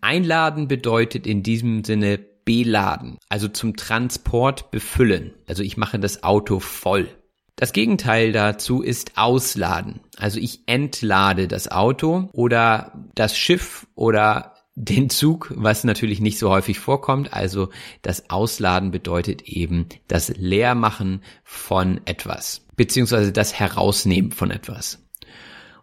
Einladen 0.00 0.68
bedeutet 0.68 1.26
in 1.26 1.42
diesem 1.42 1.82
Sinne 1.82 2.20
beladen, 2.48 3.18
also 3.28 3.46
zum 3.46 3.76
Transport 3.76 4.70
befüllen. 4.70 5.34
Also 5.46 5.62
ich 5.62 5.76
mache 5.76 5.98
das 5.98 6.22
Auto 6.22 6.60
voll. 6.60 7.10
Das 7.56 7.74
Gegenteil 7.74 8.32
dazu 8.32 8.80
ist 8.80 9.18
ausladen. 9.18 10.00
Also 10.16 10.40
ich 10.40 10.62
entlade 10.64 11.46
das 11.46 11.70
Auto 11.70 12.30
oder 12.32 13.04
das 13.14 13.36
Schiff 13.36 13.86
oder 13.94 14.54
den 14.74 15.10
Zug, 15.10 15.52
was 15.56 15.84
natürlich 15.84 16.20
nicht 16.20 16.38
so 16.38 16.48
häufig 16.48 16.78
vorkommt. 16.78 17.34
Also 17.34 17.68
das 18.00 18.30
Ausladen 18.30 18.92
bedeutet 18.92 19.42
eben 19.42 19.84
das 20.06 20.30
Leermachen 20.30 21.20
von 21.44 22.00
etwas, 22.06 22.64
beziehungsweise 22.76 23.30
das 23.30 23.52
Herausnehmen 23.52 24.32
von 24.32 24.50
etwas. 24.50 25.06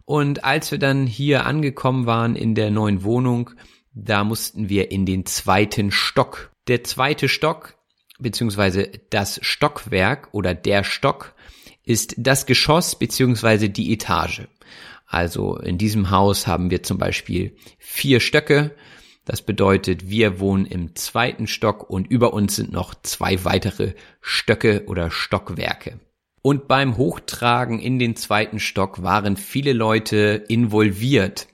Und 0.03 0.43
als 0.43 0.71
wir 0.71 0.79
dann 0.79 1.05
hier 1.05 1.45
angekommen 1.45 2.07
waren 2.07 2.35
in 2.35 2.55
der 2.55 2.71
neuen 2.71 3.03
Wohnung, 3.03 3.51
da 3.95 4.25
mussten 4.25 4.67
wir 4.67 4.91
in 4.91 5.05
den 5.05 5.25
zweiten 5.25 5.89
Stock. 5.89 6.51
Der 6.67 6.83
zweite 6.83 7.29
Stock, 7.29 7.75
beziehungsweise 8.17 8.91
das 9.11 9.39
Stockwerk 9.43 10.29
oder 10.31 10.55
der 10.55 10.83
Stock 10.83 11.35
ist 11.83 12.15
das 12.17 12.47
Geschoss 12.47 12.97
beziehungsweise 12.97 13.69
die 13.69 13.93
Etage. 13.93 14.47
Also 15.05 15.57
in 15.57 15.77
diesem 15.77 16.09
Haus 16.09 16.47
haben 16.47 16.71
wir 16.71 16.81
zum 16.81 16.97
Beispiel 16.97 17.55
vier 17.77 18.19
Stöcke. 18.19 18.75
Das 19.25 19.43
bedeutet, 19.43 20.09
wir 20.09 20.39
wohnen 20.39 20.65
im 20.65 20.95
zweiten 20.95 21.45
Stock 21.45 21.87
und 21.87 22.07
über 22.07 22.33
uns 22.33 22.55
sind 22.55 22.71
noch 22.71 22.95
zwei 23.03 23.43
weitere 23.43 23.93
Stöcke 24.21 24.85
oder 24.87 25.11
Stockwerke. 25.11 25.99
Und 26.41 26.67
beim 26.67 26.97
Hochtragen 26.97 27.79
in 27.79 27.99
den 27.99 28.15
zweiten 28.15 28.59
Stock 28.59 29.03
waren 29.03 29.37
viele 29.37 29.73
Leute 29.73 30.43
involviert. 30.47 31.47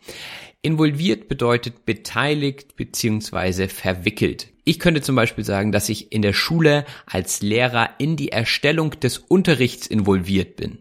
Involviert 0.61 1.27
bedeutet 1.27 1.85
beteiligt 1.85 2.75
beziehungsweise 2.77 3.67
verwickelt. 3.67 4.50
Ich 4.63 4.79
könnte 4.79 5.01
zum 5.01 5.15
Beispiel 5.15 5.43
sagen, 5.43 5.71
dass 5.71 5.89
ich 5.89 6.11
in 6.11 6.21
der 6.21 6.33
Schule 6.33 6.85
als 7.05 7.41
Lehrer 7.41 7.89
in 7.97 8.15
die 8.15 8.31
Erstellung 8.31 8.91
des 8.99 9.17
Unterrichts 9.17 9.87
involviert 9.87 10.55
bin. 10.55 10.79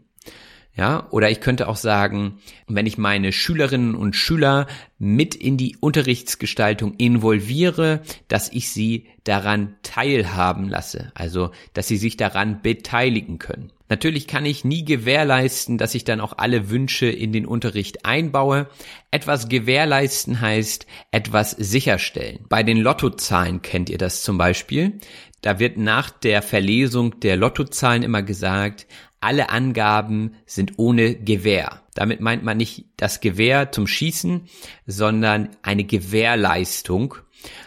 Ja, 0.76 1.08
oder 1.10 1.30
ich 1.30 1.40
könnte 1.40 1.68
auch 1.68 1.76
sagen, 1.76 2.38
wenn 2.68 2.86
ich 2.86 2.96
meine 2.96 3.32
Schülerinnen 3.32 3.94
und 3.94 4.14
Schüler 4.14 4.66
mit 4.98 5.34
in 5.34 5.56
die 5.56 5.76
Unterrichtsgestaltung 5.78 6.94
involviere, 6.94 8.02
dass 8.28 8.50
ich 8.52 8.70
sie 8.70 9.06
daran 9.24 9.74
teilhaben 9.82 10.68
lasse, 10.68 11.10
also 11.14 11.50
dass 11.74 11.88
sie 11.88 11.96
sich 11.96 12.16
daran 12.16 12.62
beteiligen 12.62 13.38
können. 13.38 13.72
Natürlich 13.90 14.28
kann 14.28 14.46
ich 14.46 14.64
nie 14.64 14.84
gewährleisten, 14.84 15.76
dass 15.76 15.96
ich 15.96 16.04
dann 16.04 16.20
auch 16.20 16.38
alle 16.38 16.70
Wünsche 16.70 17.06
in 17.06 17.32
den 17.32 17.44
Unterricht 17.44 18.06
einbaue. 18.06 18.68
Etwas 19.10 19.48
gewährleisten 19.48 20.40
heißt 20.40 20.86
etwas 21.10 21.50
sicherstellen. 21.50 22.44
Bei 22.48 22.62
den 22.62 22.78
Lottozahlen 22.78 23.62
kennt 23.62 23.90
ihr 23.90 23.98
das 23.98 24.22
zum 24.22 24.38
Beispiel. 24.38 25.00
Da 25.42 25.58
wird 25.58 25.76
nach 25.76 26.10
der 26.10 26.40
Verlesung 26.42 27.18
der 27.18 27.36
Lottozahlen 27.36 28.04
immer 28.04 28.22
gesagt, 28.22 28.86
alle 29.20 29.50
Angaben 29.50 30.34
sind 30.46 30.78
ohne 30.78 31.14
Gewähr. 31.14 31.82
Damit 31.94 32.20
meint 32.20 32.42
man 32.42 32.56
nicht 32.56 32.86
das 32.96 33.20
Gewehr 33.20 33.72
zum 33.72 33.86
Schießen, 33.86 34.48
sondern 34.86 35.50
eine 35.62 35.84
Gewährleistung. 35.84 37.16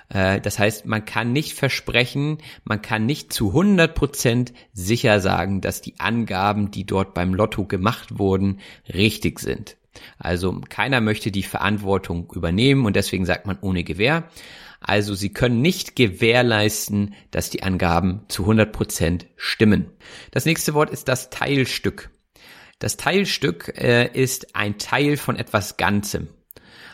Äh, 0.09 0.41
das 0.41 0.59
heißt, 0.59 0.85
man 0.85 1.05
kann 1.05 1.31
nicht 1.31 1.53
versprechen, 1.53 2.39
man 2.63 2.81
kann 2.81 3.05
nicht 3.05 3.33
zu 3.33 3.49
100 3.49 3.93
Prozent 3.93 4.53
sicher 4.73 5.19
sagen, 5.19 5.61
dass 5.61 5.81
die 5.81 5.99
Angaben, 5.99 6.71
die 6.71 6.85
dort 6.85 7.13
beim 7.13 7.33
Lotto 7.33 7.65
gemacht 7.65 8.17
wurden, 8.17 8.59
richtig 8.93 9.39
sind. 9.39 9.77
Also 10.17 10.59
keiner 10.69 11.01
möchte 11.01 11.31
die 11.31 11.43
Verantwortung 11.43 12.31
übernehmen 12.33 12.85
und 12.85 12.95
deswegen 12.95 13.25
sagt 13.25 13.45
man 13.45 13.57
ohne 13.61 13.83
Gewähr. 13.83 14.23
Also 14.83 15.15
Sie 15.15 15.33
können 15.33 15.61
nicht 15.61 15.95
gewährleisten, 15.95 17.15
dass 17.31 17.49
die 17.49 17.63
Angaben 17.63 18.25
zu 18.27 18.43
100 18.43 18.71
Prozent 18.71 19.25
stimmen. 19.35 19.89
Das 20.31 20.45
nächste 20.45 20.73
Wort 20.73 20.89
ist 20.89 21.07
das 21.07 21.29
Teilstück. 21.29 22.09
Das 22.79 22.97
Teilstück 22.97 23.73
äh, 23.77 24.11
ist 24.13 24.55
ein 24.55 24.77
Teil 24.77 25.17
von 25.17 25.37
etwas 25.37 25.77
Ganzem. 25.77 26.27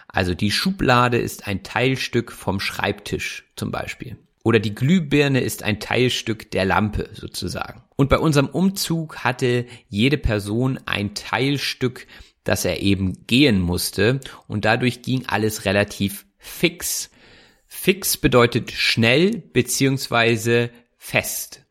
Also 0.08 0.34
die 0.34 0.52
Schublade 0.52 1.18
ist 1.18 1.48
ein 1.48 1.64
Teilstück 1.64 2.32
vom 2.32 2.60
Schreibtisch 2.60 3.46
zum 3.56 3.72
Beispiel. 3.72 4.18
Oder 4.44 4.60
die 4.60 4.74
Glühbirne 4.74 5.42
ist 5.42 5.64
ein 5.64 5.80
Teilstück 5.80 6.52
der 6.52 6.66
Lampe 6.66 7.10
sozusagen. 7.14 7.84
Und 7.96 8.10
bei 8.10 8.18
unserem 8.18 8.48
Umzug 8.48 9.18
hatte 9.18 9.66
jede 9.90 10.18
Person 10.18 10.80
ein 10.86 11.14
Teilstück, 11.14 12.08
das 12.44 12.66
er 12.66 12.82
eben 12.82 13.28
gehen 13.28 13.60
musste. 13.60 14.20
Und 14.48 14.66
dadurch 14.66 15.02
ging 15.02 15.26
alles 15.28 15.66
relativ 15.66 16.26
fix. 16.38 17.12
Fix 17.72 18.18
bedeutet 18.18 18.72
schnell 18.72 19.38
beziehungsweise 19.54 20.72
fest. 20.98 21.66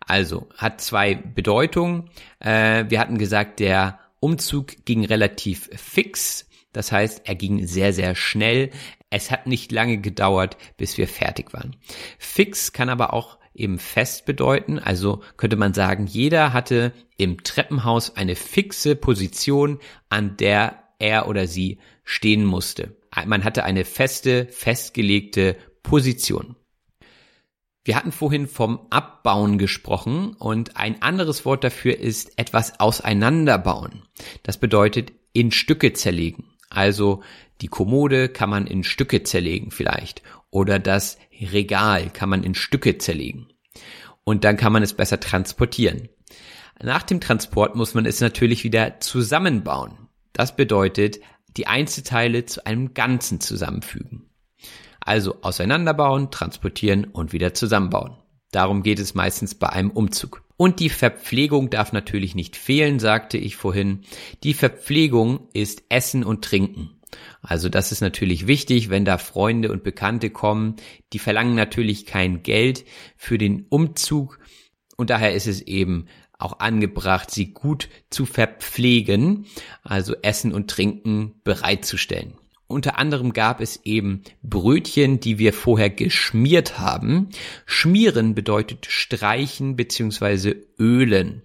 Also 0.00 0.48
hat 0.56 0.80
zwei 0.80 1.14
Bedeutungen. 1.14 2.10
Äh, 2.40 2.86
wir 2.88 2.98
hatten 2.98 3.18
gesagt, 3.18 3.60
der 3.60 4.00
Umzug 4.18 4.84
ging 4.86 5.04
relativ 5.04 5.68
fix. 5.76 6.48
Das 6.72 6.90
heißt, 6.90 7.22
er 7.24 7.34
ging 7.34 7.66
sehr, 7.66 7.92
sehr 7.92 8.14
schnell. 8.14 8.70
Es 9.10 9.30
hat 9.30 9.46
nicht 9.46 9.70
lange 9.70 9.98
gedauert, 9.98 10.56
bis 10.78 10.96
wir 10.96 11.06
fertig 11.06 11.52
waren. 11.52 11.76
Fix 12.18 12.72
kann 12.72 12.88
aber 12.88 13.12
auch 13.12 13.38
eben 13.54 13.78
fest 13.78 14.24
bedeuten. 14.24 14.78
Also 14.78 15.22
könnte 15.36 15.56
man 15.56 15.74
sagen, 15.74 16.06
jeder 16.06 16.54
hatte 16.54 16.92
im 17.18 17.42
Treppenhaus 17.42 18.16
eine 18.16 18.36
fixe 18.36 18.96
Position, 18.96 19.80
an 20.08 20.38
der 20.38 20.82
er 20.98 21.28
oder 21.28 21.46
sie 21.46 21.78
stehen 22.04 22.46
musste. 22.46 22.96
Man 23.26 23.44
hatte 23.44 23.64
eine 23.64 23.84
feste, 23.84 24.46
festgelegte 24.46 25.56
Position. 25.82 26.56
Wir 27.84 27.96
hatten 27.96 28.12
vorhin 28.12 28.46
vom 28.46 28.86
Abbauen 28.90 29.58
gesprochen 29.58 30.34
und 30.38 30.76
ein 30.76 31.02
anderes 31.02 31.44
Wort 31.44 31.64
dafür 31.64 31.98
ist 31.98 32.38
etwas 32.38 32.78
auseinanderbauen. 32.78 34.02
Das 34.44 34.56
bedeutet 34.56 35.12
in 35.32 35.50
Stücke 35.50 35.92
zerlegen. 35.92 36.44
Also 36.70 37.22
die 37.60 37.68
Kommode 37.68 38.28
kann 38.28 38.50
man 38.50 38.66
in 38.66 38.84
Stücke 38.84 39.24
zerlegen 39.24 39.70
vielleicht 39.72 40.22
oder 40.50 40.78
das 40.78 41.18
Regal 41.40 42.10
kann 42.10 42.28
man 42.28 42.44
in 42.44 42.54
Stücke 42.54 42.98
zerlegen. 42.98 43.48
Und 44.24 44.44
dann 44.44 44.56
kann 44.56 44.72
man 44.72 44.84
es 44.84 44.94
besser 44.94 45.18
transportieren. 45.18 46.08
Nach 46.80 47.02
dem 47.02 47.20
Transport 47.20 47.74
muss 47.74 47.94
man 47.94 48.06
es 48.06 48.20
natürlich 48.20 48.62
wieder 48.62 49.00
zusammenbauen. 49.00 50.08
Das 50.32 50.56
bedeutet, 50.56 51.18
die 51.56 51.66
Einzelteile 51.66 52.44
zu 52.46 52.66
einem 52.66 52.94
Ganzen 52.94 53.40
zusammenfügen. 53.40 54.30
Also 55.00 55.42
auseinanderbauen, 55.42 56.30
transportieren 56.30 57.04
und 57.04 57.32
wieder 57.32 57.54
zusammenbauen. 57.54 58.16
Darum 58.52 58.82
geht 58.82 58.98
es 58.98 59.14
meistens 59.14 59.54
bei 59.54 59.68
einem 59.68 59.90
Umzug. 59.90 60.44
Und 60.56 60.78
die 60.78 60.90
Verpflegung 60.90 61.70
darf 61.70 61.92
natürlich 61.92 62.34
nicht 62.34 62.56
fehlen, 62.56 62.98
sagte 63.00 63.38
ich 63.38 63.56
vorhin. 63.56 64.02
Die 64.44 64.54
Verpflegung 64.54 65.48
ist 65.52 65.82
Essen 65.88 66.22
und 66.22 66.44
Trinken. 66.44 67.00
Also 67.40 67.68
das 67.68 67.92
ist 67.92 68.00
natürlich 68.00 68.46
wichtig, 68.46 68.88
wenn 68.88 69.04
da 69.04 69.18
Freunde 69.18 69.72
und 69.72 69.82
Bekannte 69.82 70.30
kommen. 70.30 70.76
Die 71.12 71.18
verlangen 71.18 71.54
natürlich 71.54 72.06
kein 72.06 72.42
Geld 72.42 72.84
für 73.16 73.38
den 73.38 73.66
Umzug 73.68 74.38
und 74.96 75.10
daher 75.10 75.34
ist 75.34 75.46
es 75.46 75.62
eben 75.62 76.06
auch 76.38 76.58
angebracht, 76.58 77.30
sie 77.30 77.52
gut 77.52 77.88
zu 78.10 78.26
verpflegen, 78.26 79.46
also 79.82 80.14
Essen 80.22 80.52
und 80.52 80.68
Trinken 80.70 81.40
bereitzustellen. 81.44 82.34
Unter 82.72 82.98
anderem 82.98 83.34
gab 83.34 83.60
es 83.60 83.80
eben 83.84 84.22
Brötchen, 84.42 85.20
die 85.20 85.38
wir 85.38 85.52
vorher 85.52 85.90
geschmiert 85.90 86.78
haben. 86.78 87.28
Schmieren 87.66 88.34
bedeutet 88.34 88.86
streichen 88.86 89.76
beziehungsweise 89.76 90.56
ölen. 90.78 91.42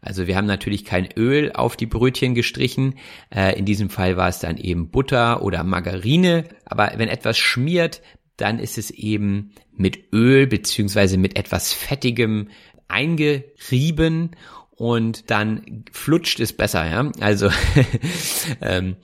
Also 0.00 0.26
wir 0.26 0.36
haben 0.36 0.46
natürlich 0.46 0.86
kein 0.86 1.06
Öl 1.16 1.52
auf 1.52 1.76
die 1.76 1.86
Brötchen 1.86 2.34
gestrichen. 2.34 2.94
Äh, 3.28 3.58
in 3.58 3.66
diesem 3.66 3.90
Fall 3.90 4.16
war 4.16 4.28
es 4.30 4.38
dann 4.38 4.56
eben 4.56 4.90
Butter 4.90 5.42
oder 5.42 5.62
Margarine. 5.64 6.44
Aber 6.64 6.92
wenn 6.96 7.08
etwas 7.08 7.36
schmiert, 7.36 8.00
dann 8.38 8.58
ist 8.58 8.78
es 8.78 8.90
eben 8.90 9.52
mit 9.76 10.12
Öl 10.14 10.46
beziehungsweise 10.46 11.18
mit 11.18 11.36
etwas 11.36 11.74
Fettigem 11.74 12.48
eingerieben 12.90 14.36
und 14.70 15.30
dann 15.30 15.84
flutscht 15.92 16.40
es 16.40 16.52
besser, 16.52 16.88
ja. 16.88 17.10
Also 17.20 17.50
ähm, 18.60 18.96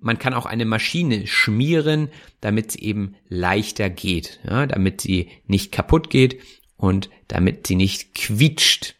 man 0.00 0.18
kann 0.18 0.34
auch 0.34 0.46
eine 0.46 0.64
Maschine 0.64 1.26
schmieren, 1.26 2.08
damit 2.40 2.72
sie 2.72 2.80
eben 2.80 3.14
leichter 3.28 3.90
geht, 3.90 4.40
ja, 4.44 4.66
damit 4.66 5.00
sie 5.00 5.28
nicht 5.46 5.72
kaputt 5.72 6.10
geht 6.10 6.40
und 6.76 7.10
damit 7.28 7.66
sie 7.66 7.76
nicht 7.76 8.14
quietscht. 8.14 8.96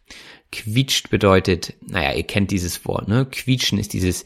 Quietscht 0.52 1.10
bedeutet, 1.10 1.74
naja, 1.80 2.12
ihr 2.12 2.24
kennt 2.24 2.50
dieses 2.50 2.84
Wort, 2.84 3.08
ne? 3.08 3.26
Quietschen 3.30 3.78
ist 3.78 3.92
dieses 3.92 4.24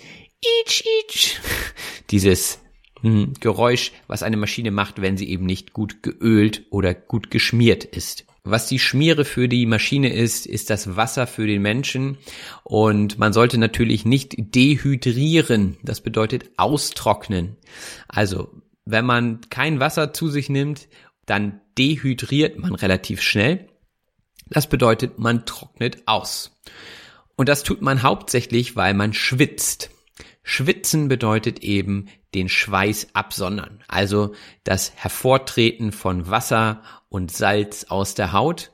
Itch, 0.62 0.84
Itch, 1.02 1.40
dieses 2.10 2.60
hm, 3.00 3.34
Geräusch, 3.40 3.92
was 4.06 4.22
eine 4.22 4.36
Maschine 4.36 4.70
macht, 4.70 5.00
wenn 5.00 5.16
sie 5.16 5.28
eben 5.28 5.46
nicht 5.46 5.72
gut 5.72 6.02
geölt 6.02 6.66
oder 6.70 6.94
gut 6.94 7.30
geschmiert 7.30 7.84
ist. 7.84 8.26
Was 8.46 8.66
die 8.66 8.78
Schmiere 8.78 9.24
für 9.24 9.48
die 9.48 9.64
Maschine 9.64 10.12
ist, 10.12 10.44
ist 10.44 10.68
das 10.68 10.96
Wasser 10.96 11.26
für 11.26 11.46
den 11.46 11.62
Menschen. 11.62 12.18
Und 12.62 13.18
man 13.18 13.32
sollte 13.32 13.56
natürlich 13.56 14.04
nicht 14.04 14.34
dehydrieren. 14.36 15.78
Das 15.82 16.02
bedeutet 16.02 16.50
austrocknen. 16.58 17.56
Also, 18.06 18.52
wenn 18.84 19.06
man 19.06 19.40
kein 19.48 19.80
Wasser 19.80 20.12
zu 20.12 20.28
sich 20.28 20.50
nimmt, 20.50 20.88
dann 21.24 21.62
dehydriert 21.78 22.58
man 22.58 22.74
relativ 22.74 23.22
schnell. 23.22 23.66
Das 24.50 24.68
bedeutet, 24.68 25.18
man 25.18 25.46
trocknet 25.46 26.02
aus. 26.04 26.60
Und 27.36 27.48
das 27.48 27.62
tut 27.62 27.80
man 27.80 28.02
hauptsächlich, 28.02 28.76
weil 28.76 28.92
man 28.92 29.14
schwitzt. 29.14 29.88
Schwitzen 30.42 31.08
bedeutet 31.08 31.60
eben 31.60 32.08
den 32.34 32.48
Schweiß 32.48 33.08
absondern, 33.12 33.82
also 33.88 34.34
das 34.64 34.92
Hervortreten 34.96 35.92
von 35.92 36.28
Wasser 36.28 36.82
und 37.08 37.30
Salz 37.30 37.84
aus 37.84 38.14
der 38.14 38.32
Haut. 38.32 38.72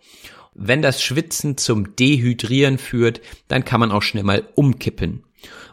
Wenn 0.55 0.83
das 0.83 1.03
Schwitzen 1.03 1.57
zum 1.57 1.94
Dehydrieren 1.96 2.79
führt, 2.79 3.20
dann 3.49 3.64
kann 3.64 3.81
man 3.81 3.92
auch 3.92 4.03
schnell 4.03 4.25
mal 4.25 4.49
umkippen. 4.55 5.25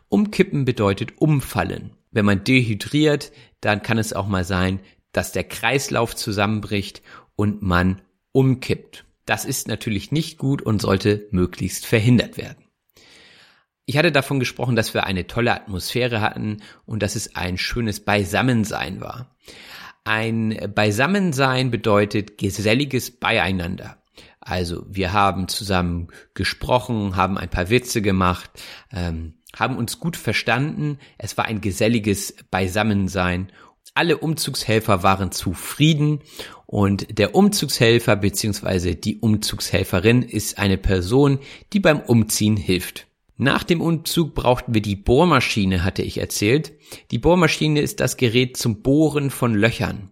Umkippen 0.10 0.66
bedeutet 0.66 1.18
umfallen. 1.18 1.92
Wenn 2.12 2.26
man 2.26 2.44
dehydriert, 2.44 3.32
dann 3.62 3.82
kann 3.82 3.98
es 3.98 4.14
auch 4.14 4.28
mal 4.28 4.44
sein, 4.44 4.80
dass 5.12 5.32
der 5.32 5.44
Kreislauf 5.44 6.16
zusammenbricht 6.16 7.02
und 7.36 7.62
man 7.62 8.02
umkippt. 8.32 9.06
Das 9.26 9.46
ist 9.46 9.68
natürlich 9.68 10.12
nicht 10.12 10.38
gut 10.38 10.62
und 10.62 10.82
sollte 10.82 11.28
möglichst 11.32 11.86
verhindert 11.86 12.38
werden. 12.38 12.67
Ich 13.90 13.98
hatte 13.98 14.12
davon 14.12 14.42
gesprochen, 14.42 14.76
dass 14.76 14.94
wir 14.94 15.06
eine 15.06 15.28
tolle 15.28 15.54
Atmosphäre 15.54 16.20
hatten 16.20 16.58
und 16.86 17.02
dass 17.02 17.16
es 17.16 17.38
ein 17.38 17.58
schönes 17.58 18.02
Beisammensein 18.02 19.00
war. 19.00 19.34
Ein 20.04 20.74
Beisammensein 20.76 21.72
bedeutet 21.72 22.38
geselliges 22.38 23.12
Beieinander. 23.12 24.04
Also 24.42 24.86
wir 24.90 25.14
haben 25.14 25.48
zusammen 25.48 26.10
gesprochen, 26.34 27.16
haben 27.16 27.38
ein 27.38 27.50
paar 27.50 27.70
Witze 27.70 28.02
gemacht, 28.02 28.50
ähm, 28.92 29.36
haben 29.56 29.78
uns 29.78 30.02
gut 30.02 30.18
verstanden. 30.18 31.00
Es 31.18 31.38
war 31.38 31.46
ein 31.46 31.62
geselliges 31.62 32.36
Beisammensein. 32.52 33.54
Alle 33.94 34.18
Umzugshelfer 34.18 35.02
waren 35.02 35.32
zufrieden 35.32 36.20
und 36.66 37.18
der 37.18 37.36
Umzugshelfer 37.36 38.18
bzw. 38.18 38.96
die 38.96 39.20
Umzugshelferin 39.20 40.24
ist 40.24 40.60
eine 40.60 40.78
Person, 40.78 41.40
die 41.72 41.80
beim 41.80 42.02
Umziehen 42.02 42.58
hilft. 42.58 43.08
Nach 43.38 43.64
dem 43.64 43.82
Umzug 43.82 44.34
brauchten 44.34 44.74
wir 44.74 44.82
die 44.82 44.96
Bohrmaschine, 44.96 45.84
hatte 45.84 46.02
ich 46.02 46.18
erzählt. 46.18 46.74
Die 47.12 47.20
Bohrmaschine 47.20 47.82
ist 47.82 48.00
das 48.00 48.18
Gerät 48.18 48.58
zum 48.58 48.82
Bohren 48.82 49.30
von 49.30 49.54
Löchern. 49.54 50.12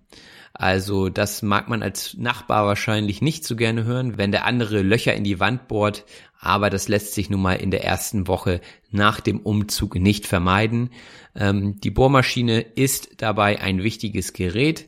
Also 0.54 1.10
das 1.10 1.42
mag 1.42 1.68
man 1.68 1.84
als 1.84 2.16
Nachbar 2.18 2.66
wahrscheinlich 2.66 3.22
nicht 3.22 3.44
so 3.44 3.58
gerne 3.58 3.84
hören, 3.84 4.18
wenn 4.18 4.32
der 4.32 4.46
andere 4.46 4.84
Löcher 4.84 5.14
in 5.14 5.26
die 5.26 5.42
Wand 5.42 5.68
bohrt, 5.68 6.06
aber 6.40 6.70
das 6.70 6.88
lässt 6.88 7.14
sich 7.14 7.30
nun 7.30 7.42
mal 7.42 7.56
in 7.56 7.72
der 7.72 7.84
ersten 7.84 8.28
Woche 8.28 8.62
nach 8.90 9.20
dem 9.20 9.40
Umzug 9.42 9.96
nicht 9.96 10.26
vermeiden. 10.28 10.92
Ähm, 11.36 11.82
die 11.82 11.92
Bohrmaschine 11.92 12.62
ist 12.62 13.22
dabei 13.22 13.60
ein 13.60 13.84
wichtiges 13.84 14.32
Gerät 14.32 14.88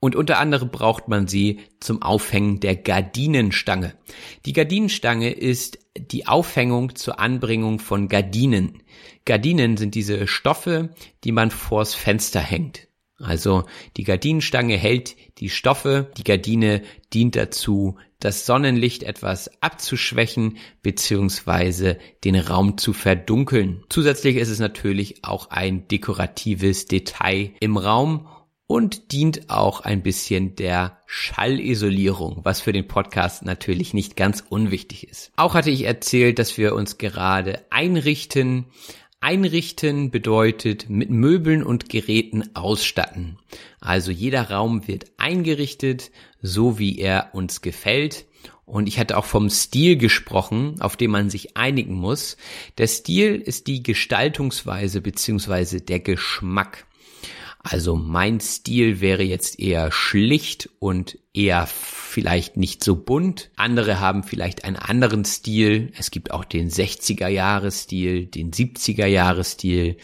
Und 0.00 0.16
unter 0.16 0.38
anderem 0.38 0.70
braucht 0.70 1.08
man 1.08 1.28
sie 1.28 1.60
zum 1.80 2.02
Aufhängen 2.02 2.60
der 2.60 2.76
Gardinenstange. 2.76 3.94
Die 4.44 4.52
Gardinenstange 4.52 5.30
ist 5.30 5.85
die 5.98 6.26
Aufhängung 6.26 6.94
zur 6.96 7.18
Anbringung 7.20 7.78
von 7.78 8.08
Gardinen. 8.08 8.82
Gardinen 9.24 9.76
sind 9.76 9.94
diese 9.94 10.26
Stoffe, 10.26 10.90
die 11.24 11.32
man 11.32 11.50
vors 11.50 11.94
Fenster 11.94 12.40
hängt. 12.40 12.88
Also 13.18 13.64
die 13.96 14.04
Gardinenstange 14.04 14.76
hält 14.76 15.16
die 15.38 15.48
Stoffe, 15.48 16.10
die 16.18 16.24
Gardine 16.24 16.82
dient 17.14 17.34
dazu, 17.34 17.96
das 18.20 18.44
Sonnenlicht 18.46 19.02
etwas 19.02 19.50
abzuschwächen 19.62 20.58
beziehungsweise 20.82 21.98
den 22.24 22.36
Raum 22.36 22.76
zu 22.76 22.92
verdunkeln. 22.92 23.84
Zusätzlich 23.88 24.36
ist 24.36 24.50
es 24.50 24.58
natürlich 24.58 25.24
auch 25.24 25.50
ein 25.50 25.88
dekoratives 25.88 26.86
Detail 26.86 27.52
im 27.60 27.76
Raum 27.76 28.28
und 28.66 29.12
dient 29.12 29.48
auch 29.48 29.80
ein 29.80 30.02
bisschen 30.02 30.56
der 30.56 30.98
Schallisolierung, 31.06 32.40
was 32.42 32.60
für 32.60 32.72
den 32.72 32.88
Podcast 32.88 33.44
natürlich 33.44 33.94
nicht 33.94 34.16
ganz 34.16 34.42
unwichtig 34.48 35.08
ist. 35.08 35.30
Auch 35.36 35.54
hatte 35.54 35.70
ich 35.70 35.84
erzählt, 35.84 36.38
dass 36.38 36.58
wir 36.58 36.74
uns 36.74 36.98
gerade 36.98 37.64
einrichten. 37.70 38.66
Einrichten 39.20 40.10
bedeutet 40.10 40.90
mit 40.90 41.10
Möbeln 41.10 41.62
und 41.62 41.88
Geräten 41.88 42.54
ausstatten. 42.54 43.38
Also 43.80 44.10
jeder 44.10 44.50
Raum 44.50 44.88
wird 44.88 45.06
eingerichtet, 45.16 46.10
so 46.42 46.78
wie 46.78 46.98
er 46.98 47.30
uns 47.32 47.62
gefällt. 47.62 48.26
Und 48.64 48.88
ich 48.88 48.98
hatte 48.98 49.16
auch 49.16 49.24
vom 49.24 49.48
Stil 49.48 49.96
gesprochen, 49.96 50.80
auf 50.80 50.96
den 50.96 51.12
man 51.12 51.30
sich 51.30 51.56
einigen 51.56 51.94
muss. 51.94 52.36
Der 52.78 52.88
Stil 52.88 53.36
ist 53.36 53.68
die 53.68 53.82
Gestaltungsweise 53.84 55.00
beziehungsweise 55.00 55.80
der 55.80 56.00
Geschmack. 56.00 56.85
Also 57.58 57.96
mein 57.96 58.38
Stil 58.40 59.00
wäre 59.00 59.24
jetzt 59.24 59.58
eher 59.58 59.90
schlicht 59.90 60.70
und 60.78 61.18
eher 61.34 61.66
vielleicht 61.66 62.56
nicht 62.56 62.84
so 62.84 62.94
bunt. 62.96 63.50
Andere 63.56 63.98
haben 63.98 64.22
vielleicht 64.22 64.64
einen 64.64 64.76
anderen 64.76 65.24
Stil. 65.24 65.92
Es 65.98 66.10
gibt 66.10 66.30
auch 66.30 66.44
den 66.44 66.70
60er 66.70 67.28
Jahres 67.28 67.82
Stil, 67.82 68.26
den 68.26 68.52
70er 68.52 69.06
Jahres 69.06 69.52
Stil, 69.52 69.96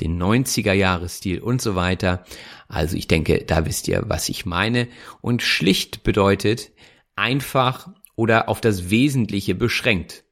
den 0.00 0.20
90er 0.20 0.72
Jahres 0.72 1.18
Stil 1.18 1.40
und 1.40 1.62
so 1.62 1.74
weiter. 1.74 2.24
Also 2.68 2.96
ich 2.96 3.08
denke, 3.08 3.44
da 3.44 3.64
wisst 3.64 3.88
ihr, 3.88 4.04
was 4.06 4.28
ich 4.28 4.44
meine. 4.44 4.88
Und 5.22 5.42
schlicht 5.42 6.02
bedeutet 6.02 6.70
einfach 7.14 7.88
oder 8.14 8.48
auf 8.48 8.60
das 8.60 8.90
Wesentliche 8.90 9.54
beschränkt. 9.54 10.24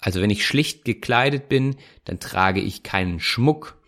Also 0.00 0.20
wenn 0.20 0.30
ich 0.30 0.46
schlicht 0.46 0.84
gekleidet 0.84 1.48
bin, 1.48 1.76
dann 2.04 2.20
trage 2.20 2.60
ich 2.60 2.82
keinen 2.82 3.20
Schmuck, 3.20 3.78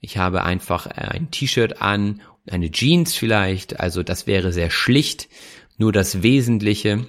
ich 0.00 0.18
habe 0.18 0.44
einfach 0.44 0.86
äh, 0.86 1.08
ein 1.10 1.30
T-Shirt 1.30 1.80
an, 1.82 2.20
eine 2.48 2.70
Jeans 2.70 3.14
vielleicht, 3.14 3.80
also 3.80 4.02
das 4.02 4.26
wäre 4.26 4.52
sehr 4.52 4.70
schlicht, 4.70 5.28
nur 5.76 5.92
das 5.92 6.22
Wesentliche. 6.22 7.06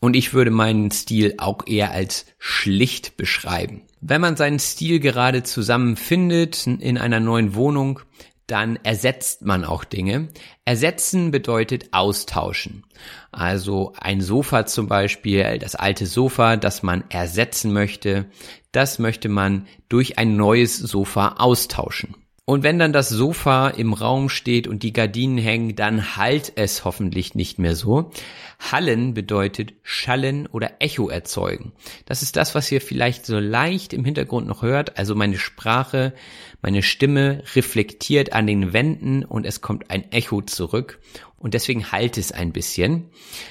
Und 0.00 0.16
ich 0.16 0.32
würde 0.32 0.50
meinen 0.50 0.90
Stil 0.90 1.34
auch 1.38 1.66
eher 1.66 1.90
als 1.90 2.24
schlicht 2.38 3.16
beschreiben. 3.18 3.82
Wenn 4.00 4.22
man 4.22 4.36
seinen 4.36 4.58
Stil 4.58 4.98
gerade 4.98 5.42
zusammenfindet 5.42 6.66
in 6.66 6.96
einer 6.96 7.20
neuen 7.20 7.54
Wohnung, 7.54 8.00
dann 8.50 8.76
ersetzt 8.82 9.42
man 9.42 9.64
auch 9.64 9.84
Dinge. 9.84 10.28
Ersetzen 10.64 11.30
bedeutet 11.30 11.92
austauschen. 11.92 12.84
Also 13.30 13.92
ein 14.00 14.20
Sofa 14.20 14.66
zum 14.66 14.88
Beispiel, 14.88 15.58
das 15.58 15.76
alte 15.76 16.06
Sofa, 16.06 16.56
das 16.56 16.82
man 16.82 17.04
ersetzen 17.10 17.72
möchte, 17.72 18.26
das 18.72 18.98
möchte 18.98 19.28
man 19.28 19.66
durch 19.88 20.18
ein 20.18 20.36
neues 20.36 20.78
Sofa 20.78 21.36
austauschen. 21.38 22.16
Und 22.46 22.64
wenn 22.64 22.80
dann 22.80 22.92
das 22.92 23.08
Sofa 23.08 23.68
im 23.68 23.92
Raum 23.92 24.28
steht 24.28 24.66
und 24.66 24.82
die 24.82 24.92
Gardinen 24.92 25.38
hängen, 25.38 25.76
dann 25.76 26.16
halt 26.16 26.52
es 26.56 26.84
hoffentlich 26.84 27.36
nicht 27.36 27.60
mehr 27.60 27.76
so. 27.76 28.10
Hallen 28.58 29.14
bedeutet 29.14 29.74
schallen 29.82 30.48
oder 30.48 30.72
Echo 30.80 31.08
erzeugen. 31.08 31.72
Das 32.06 32.22
ist 32.22 32.36
das, 32.36 32.54
was 32.54 32.72
ihr 32.72 32.80
vielleicht 32.80 33.24
so 33.24 33.38
leicht 33.38 33.92
im 33.92 34.04
Hintergrund 34.04 34.48
noch 34.48 34.62
hört. 34.62 34.98
Also 34.98 35.14
meine 35.14 35.38
Sprache, 35.38 36.12
meine 36.60 36.82
Stimme 36.82 37.44
reflektiert 37.54 38.32
an 38.32 38.48
den 38.48 38.72
Wänden 38.72 39.24
und 39.24 39.46
es 39.46 39.60
kommt 39.60 39.90
ein 39.90 40.10
Echo 40.10 40.42
zurück. 40.42 40.98
Und 41.36 41.54
deswegen 41.54 41.92
halt 41.92 42.18
es 42.18 42.32
ein 42.32 42.52
bisschen. 42.52 43.10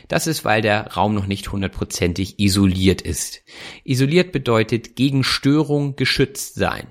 Das 0.10 0.28
ist, 0.28 0.46
weil 0.46 0.62
der 0.62 0.94
Raum 0.94 1.16
noch 1.16 1.26
nicht 1.26 1.52
hundertprozentig 1.52 2.38
isoliert 2.40 3.02
ist. 3.02 3.44
Isoliert 3.84 4.32
bedeutet 4.32 4.96
gegen 4.96 5.24
Störung 5.24 5.96
geschützt 5.96 6.56
sein. 6.56 6.88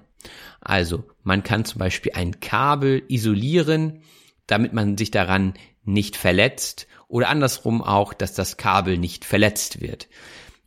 Also 0.69 1.05
man 1.23 1.43
kann 1.43 1.65
zum 1.65 1.79
Beispiel 1.79 2.13
ein 2.15 2.41
Kabel 2.41 3.03
isolieren, 3.09 4.03
damit 4.47 4.75
man 4.75 4.99
sich 4.99 5.11
daran 5.11 5.55
nicht 5.83 6.15
verletzt 6.15 6.87
oder 7.09 7.31
andersrum 7.31 7.83
auch, 7.83 8.13
dass 8.13 8.35
das 8.35 8.59
Kabel 8.59 8.99
nicht 8.99 9.25
verletzt 9.25 9.81
wird. 9.81 10.09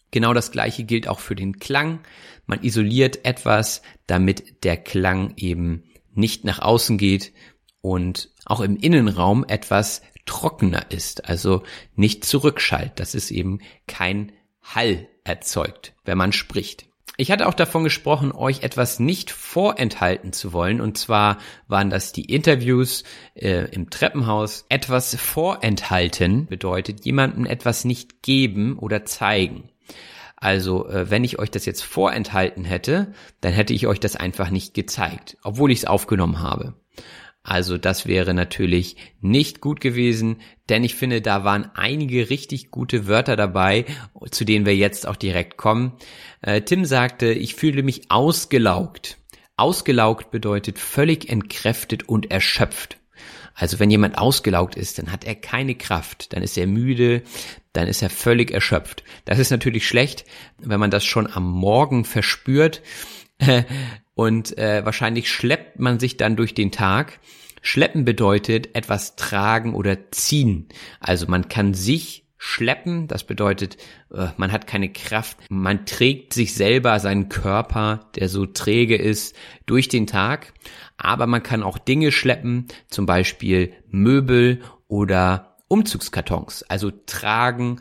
Genau 0.09 0.33
das 0.33 0.51
gleiche 0.51 0.85
gilt 0.85 1.07
auch 1.07 1.19
für 1.19 1.35
den 1.35 1.59
Klang. 1.59 1.99
Man 2.47 2.63
isoliert 2.63 3.25
etwas, 3.25 3.83
damit 4.07 4.63
der 4.63 4.75
Klang 4.75 5.33
eben 5.37 5.83
nicht 6.15 6.45
nach 6.45 6.57
außen 6.57 6.97
geht 6.97 7.31
und 7.81 8.31
auch 8.45 8.61
im 8.61 8.77
Innenraum 8.77 9.45
etwas 9.47 10.01
trockener 10.25 10.89
ist, 10.89 11.29
also 11.29 11.61
nicht 11.95 12.25
zurückschallt. 12.25 12.93
Das 12.95 13.13
ist 13.13 13.29
eben 13.29 13.59
kein 13.85 14.31
Hall 14.63 15.07
erzeugt, 15.23 15.93
wenn 16.05 16.17
man 16.17 16.33
spricht. 16.33 16.90
Ich 17.21 17.29
hatte 17.29 17.47
auch 17.47 17.53
davon 17.53 17.83
gesprochen, 17.83 18.31
euch 18.31 18.63
etwas 18.63 18.99
nicht 18.99 19.29
vorenthalten 19.29 20.33
zu 20.33 20.53
wollen. 20.53 20.81
Und 20.81 20.97
zwar 20.97 21.37
waren 21.67 21.91
das 21.91 22.13
die 22.13 22.25
Interviews 22.25 23.03
äh, 23.35 23.69
im 23.71 23.91
Treppenhaus. 23.91 24.65
Etwas 24.69 25.15
vorenthalten 25.17 26.47
bedeutet 26.47 27.05
jemandem 27.05 27.45
etwas 27.45 27.85
nicht 27.85 28.23
geben 28.23 28.75
oder 28.79 29.05
zeigen. 29.05 29.69
Also, 30.35 30.89
äh, 30.89 31.11
wenn 31.11 31.23
ich 31.23 31.37
euch 31.37 31.51
das 31.51 31.67
jetzt 31.67 31.83
vorenthalten 31.83 32.65
hätte, 32.65 33.13
dann 33.39 33.53
hätte 33.53 33.75
ich 33.75 33.85
euch 33.85 33.99
das 33.99 34.15
einfach 34.15 34.49
nicht 34.49 34.73
gezeigt, 34.73 35.37
obwohl 35.43 35.69
ich 35.69 35.77
es 35.77 35.85
aufgenommen 35.85 36.39
habe. 36.39 36.73
Also 37.43 37.77
das 37.77 38.05
wäre 38.05 38.33
natürlich 38.35 38.97
nicht 39.19 39.61
gut 39.61 39.81
gewesen, 39.81 40.37
denn 40.69 40.83
ich 40.83 40.93
finde, 40.93 41.21
da 41.21 41.43
waren 41.43 41.71
einige 41.73 42.29
richtig 42.29 42.69
gute 42.69 43.07
Wörter 43.07 43.35
dabei, 43.35 43.85
zu 44.29 44.45
denen 44.45 44.65
wir 44.65 44.75
jetzt 44.75 45.07
auch 45.07 45.15
direkt 45.15 45.57
kommen. 45.57 45.93
Äh, 46.41 46.61
Tim 46.61 46.85
sagte, 46.85 47.31
ich 47.33 47.55
fühle 47.55 47.81
mich 47.81 48.11
ausgelaugt. 48.11 49.17
Ausgelaugt 49.57 50.29
bedeutet 50.29 50.77
völlig 50.77 51.29
entkräftet 51.29 52.07
und 52.07 52.29
erschöpft. 52.29 52.97
Also 53.53 53.79
wenn 53.79 53.91
jemand 53.91 54.17
ausgelaugt 54.17 54.75
ist, 54.75 54.97
dann 54.97 55.11
hat 55.11 55.23
er 55.23 55.35
keine 55.35 55.75
Kraft, 55.75 56.33
dann 56.33 56.41
ist 56.41 56.57
er 56.57 56.67
müde, 56.67 57.21
dann 57.73 57.87
ist 57.87 58.01
er 58.01 58.09
völlig 58.09 58.51
erschöpft. 58.51 59.03
Das 59.25 59.39
ist 59.39 59.51
natürlich 59.51 59.87
schlecht, 59.87 60.25
wenn 60.57 60.79
man 60.79 60.91
das 60.91 61.05
schon 61.05 61.27
am 61.31 61.49
Morgen 61.49 62.05
verspürt. 62.05 62.81
Und 64.13 64.57
äh, 64.57 64.85
wahrscheinlich 64.85 65.29
schleppt 65.31 65.79
man 65.79 65.99
sich 65.99 66.17
dann 66.17 66.35
durch 66.35 66.53
den 66.53 66.71
Tag. 66.71 67.19
Schleppen 67.61 68.05
bedeutet 68.05 68.75
etwas 68.75 69.15
tragen 69.15 69.75
oder 69.75 70.11
ziehen. 70.11 70.67
Also 70.99 71.27
man 71.27 71.47
kann 71.47 71.73
sich 71.73 72.25
schleppen, 72.37 73.07
das 73.07 73.23
bedeutet, 73.23 73.77
äh, 74.11 74.29
man 74.37 74.51
hat 74.51 74.65
keine 74.65 74.91
Kraft, 74.91 75.37
man 75.49 75.85
trägt 75.85 76.33
sich 76.33 76.55
selber, 76.55 76.99
seinen 76.99 77.29
Körper, 77.29 78.09
der 78.15 78.29
so 78.29 78.47
träge 78.47 78.95
ist, 78.95 79.35
durch 79.67 79.89
den 79.89 80.07
Tag. 80.07 80.53
Aber 80.97 81.27
man 81.27 81.43
kann 81.43 81.61
auch 81.61 81.77
Dinge 81.77 82.11
schleppen, 82.11 82.67
zum 82.89 83.05
Beispiel 83.05 83.73
Möbel 83.89 84.61
oder 84.87 85.55
Umzugskartons, 85.67 86.63
also 86.63 86.91
tragen, 87.05 87.79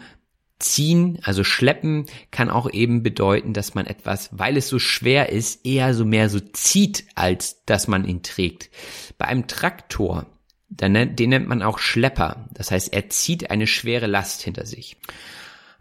Ziehen, 0.61 1.19
also 1.23 1.43
schleppen, 1.43 2.07
kann 2.31 2.51
auch 2.51 2.71
eben 2.71 3.03
bedeuten, 3.03 3.53
dass 3.53 3.75
man 3.75 3.87
etwas, 3.87 4.31
weil 4.33 4.57
es 4.57 4.69
so 4.69 4.79
schwer 4.79 5.31
ist, 5.31 5.67
eher 5.67 5.95
so 5.95 6.05
mehr 6.05 6.29
so 6.29 6.39
zieht, 6.39 7.05
als 7.15 7.65
dass 7.65 7.89
man 7.89 8.05
ihn 8.05 8.23
trägt. 8.23 8.71
Bei 9.19 9.27
einem 9.27 9.47
Traktor, 9.47 10.27
den 10.69 10.93
nennt 10.93 11.49
man 11.49 11.63
auch 11.63 11.79
Schlepper. 11.79 12.49
Das 12.53 12.71
heißt, 12.71 12.93
er 12.93 13.09
zieht 13.09 13.51
eine 13.51 13.67
schwere 13.67 14.07
Last 14.07 14.43
hinter 14.43 14.67
sich. 14.67 14.97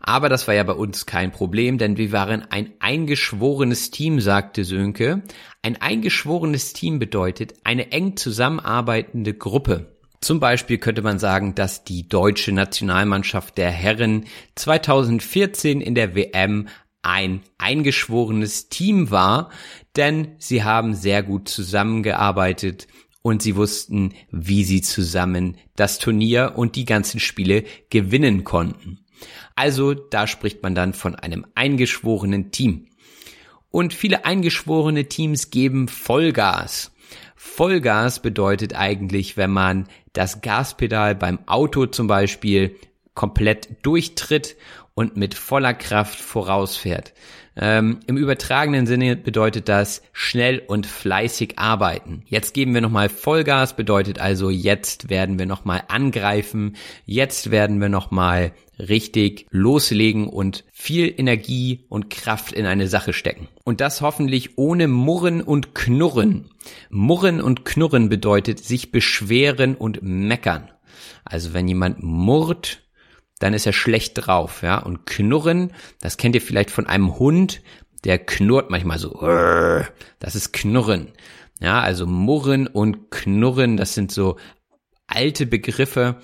Aber 0.01 0.29
das 0.29 0.47
war 0.47 0.55
ja 0.55 0.63
bei 0.63 0.73
uns 0.73 1.05
kein 1.05 1.31
Problem, 1.31 1.77
denn 1.77 1.97
wir 1.97 2.11
waren 2.11 2.43
ein 2.49 2.71
eingeschworenes 2.79 3.91
Team, 3.91 4.21
sagte 4.21 4.63
Sönke. 4.63 5.23
Ein 5.61 5.81
eingeschworenes 5.81 6.73
Team 6.73 6.99
bedeutet 6.99 7.53
eine 7.63 7.91
eng 7.91 8.15
zusammenarbeitende 8.15 9.33
Gruppe. 9.33 9.98
Zum 10.21 10.39
Beispiel 10.39 10.77
könnte 10.77 11.01
man 11.01 11.17
sagen, 11.17 11.55
dass 11.55 11.85
die 11.85 12.07
deutsche 12.07 12.51
Nationalmannschaft 12.51 13.57
der 13.57 13.71
Herren 13.71 14.25
2014 14.55 15.79
in 15.79 15.95
der 15.95 16.15
WM 16.15 16.67
ein 17.01 17.41
eingeschworenes 17.57 18.67
Team 18.67 19.11
war, 19.11 19.49
denn 19.95 20.35
sie 20.37 20.63
haben 20.63 20.93
sehr 20.93 21.23
gut 21.23 21.47
zusammengearbeitet 21.47 22.87
und 23.21 23.41
sie 23.41 23.55
wussten, 23.55 24.13
wie 24.31 24.63
sie 24.63 24.81
zusammen 24.81 25.57
das 25.75 25.99
Turnier 25.99 26.53
und 26.55 26.75
die 26.75 26.85
ganzen 26.85 27.19
Spiele 27.19 27.63
gewinnen 27.89 28.43
konnten. 28.43 29.05
Also 29.55 29.93
da 29.93 30.27
spricht 30.27 30.63
man 30.63 30.75
dann 30.75 30.93
von 30.93 31.15
einem 31.15 31.45
eingeschworenen 31.55 32.51
Team. 32.51 32.87
Und 33.71 33.93
viele 33.93 34.25
eingeschworene 34.25 35.05
Teams 35.05 35.51
geben 35.51 35.87
Vollgas. 35.87 36.91
Vollgas 37.41 38.21
bedeutet 38.21 38.75
eigentlich, 38.75 39.37
wenn 39.37 39.51
man 39.51 39.87
das 40.11 40.41
Gaspedal 40.41 41.15
beim 41.15 41.39
Auto 41.47 41.85
zum 41.85 42.05
Beispiel 42.05 42.75
komplett 43.13 43.77
durchtritt 43.81 44.57
und 44.99 45.15
mit 45.15 45.33
voller 45.33 45.73
Kraft 45.73 46.19
vorausfährt. 46.19 47.13
Ähm, 47.55 48.01
Im 48.07 48.17
übertragenen 48.17 48.85
Sinne 48.85 49.15
bedeutet 49.15 49.69
das 49.69 50.01
schnell 50.11 50.61
und 50.67 50.85
fleißig 50.85 51.57
arbeiten. 51.57 52.23
Jetzt 52.25 52.53
geben 52.53 52.73
wir 52.73 52.81
nochmal 52.81 53.07
Vollgas, 53.07 53.77
bedeutet 53.77 54.19
also 54.19 54.49
jetzt 54.49 55.09
werden 55.09 55.39
wir 55.39 55.45
nochmal 55.45 55.83
angreifen, 55.87 56.75
jetzt 57.05 57.49
werden 57.49 57.79
wir 57.79 57.87
nochmal 57.87 58.51
richtig 58.77 59.45
loslegen 59.51 60.27
und 60.27 60.65
viel 60.73 61.13
Energie 61.17 61.85
und 61.87 62.09
Kraft 62.09 62.51
in 62.51 62.65
eine 62.65 62.89
Sache 62.89 63.13
stecken. 63.13 63.47
Und 63.63 63.79
das 63.79 64.01
hoffentlich 64.01 64.57
ohne 64.57 64.89
Murren 64.89 65.41
und 65.41 65.73
Knurren. 65.75 66.49
Murren 66.89 67.39
und 67.39 67.63
Knurren 67.63 68.09
bedeutet 68.09 68.59
sich 68.59 68.91
beschweren 68.91 69.75
und 69.75 70.03
meckern. 70.03 70.69
Also 71.23 71.53
wenn 71.53 71.69
jemand 71.69 72.03
murrt, 72.03 72.81
dann 73.39 73.53
ist 73.53 73.65
er 73.65 73.73
schlecht 73.73 74.13
drauf, 74.15 74.61
ja. 74.61 74.77
Und 74.77 75.05
knurren, 75.05 75.73
das 76.01 76.17
kennt 76.17 76.35
ihr 76.35 76.41
vielleicht 76.41 76.71
von 76.71 76.87
einem 76.87 77.17
Hund, 77.17 77.61
der 78.03 78.19
knurrt 78.19 78.69
manchmal 78.69 78.99
so. 78.99 79.19
Das 80.19 80.35
ist 80.35 80.53
Knurren. 80.53 81.11
Ja, 81.59 81.81
also 81.81 82.05
Murren 82.05 82.67
und 82.67 83.11
Knurren, 83.11 83.75
das 83.75 83.93
sind 83.93 84.11
so 84.11 84.37
alte 85.07 85.45
Begriffe, 85.45 86.21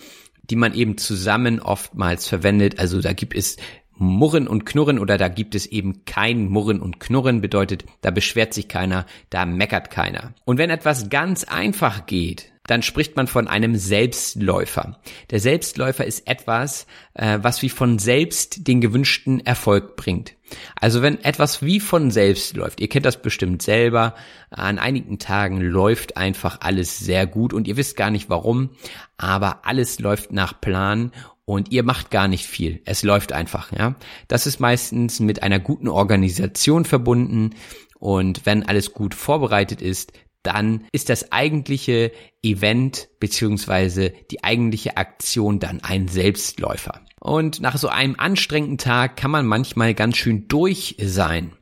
die 0.50 0.56
man 0.56 0.74
eben 0.74 0.98
zusammen 0.98 1.60
oftmals 1.60 2.28
verwendet. 2.28 2.80
Also 2.80 3.02
da 3.02 3.12
gibt 3.12 3.36
es 3.36 3.58
Murren 3.98 4.48
und 4.48 4.66
Knurren 4.66 5.00
oder 5.00 5.18
da 5.18 5.28
gibt 5.28 5.56
es 5.56 5.66
eben 5.66 6.06
kein 6.06 6.48
Murren 6.48 6.80
und 6.82 7.00
Knurren 7.00 7.42
bedeutet, 7.42 7.86
da 8.02 8.12
beschwert 8.12 8.54
sich 8.54 8.68
keiner, 8.68 9.06
da 9.30 9.46
meckert 9.46 9.90
keiner. 9.90 10.34
Und 10.46 10.58
wenn 10.58 10.70
etwas 10.70 11.10
ganz 11.10 11.44
einfach 11.44 12.06
geht, 12.06 12.54
dann 12.68 12.82
spricht 12.82 13.16
man 13.16 13.28
von 13.28 13.48
einem 13.48 13.76
Selbstläufer. 13.76 15.00
Der 15.30 15.40
Selbstläufer 15.40 16.06
ist 16.06 16.28
etwas, 16.28 16.88
äh, 17.14 17.40
was 17.42 17.62
wie 17.62 17.70
von 17.70 18.00
selbst 18.00 18.68
den 18.68 18.82
gewünschten 18.82 19.46
Erfolg 19.46 19.96
bringt. 19.96 20.34
Also 20.80 21.02
wenn 21.02 21.24
etwas 21.24 21.62
wie 21.62 21.80
von 21.80 22.12
selbst 22.12 22.56
läuft, 22.56 22.80
ihr 22.80 22.90
kennt 22.90 23.06
das 23.06 23.22
bestimmt 23.22 23.62
selber, 23.62 24.16
an 24.50 24.80
einigen 24.80 25.20
Tagen 25.20 25.62
läuft 25.62 26.18
einfach 26.18 26.62
alles 26.62 27.00
sehr 27.00 27.26
gut 27.26 27.54
und 27.54 27.68
ihr 27.68 27.78
wisst 27.78 27.98
gar 27.98 28.12
nicht 28.12 28.30
warum, 28.30 28.70
aber 29.18 29.66
alles 29.66 30.00
läuft 30.00 30.32
nach 30.32 30.60
Plan 30.60 31.12
und 31.46 31.72
ihr 31.72 31.84
macht 31.84 32.12
gar 32.12 32.28
nicht 32.28 32.46
viel. 32.46 32.82
Es 32.86 33.04
läuft 33.04 33.32
einfach, 33.32 33.72
ja. 33.72 33.96
Das 34.28 34.48
ist 34.48 34.60
meistens 34.60 35.20
mit 35.20 35.44
einer 35.44 35.60
guten 35.60 35.88
Organisation 35.88 36.86
verbunden 36.86 37.52
und 38.00 38.46
wenn 38.46 38.68
alles 38.68 38.94
gut 38.94 39.16
vorbereitet 39.16 39.82
ist, 39.82 40.14
dann 40.46 40.86
ist 40.92 41.10
das 41.10 41.32
eigentliche 41.32 42.12
Event 42.44 43.10
beziehungsweise 43.20 44.14
die 44.32 44.44
eigentliche 44.44 44.98
Aktion 44.98 45.60
dann 45.60 45.84
ein 45.84 46.08
Selbstläufer. 46.08 47.02
Und 47.20 47.60
nach 47.60 47.78
so 47.78 47.88
einem 47.88 48.16
anstrengenden 48.18 48.78
Tag 48.78 49.18
kann 49.18 49.32
man 49.32 49.46
manchmal 49.46 49.94
ganz 49.94 50.18
schön 50.18 50.48
durch 50.48 50.96
sein. 51.02 51.54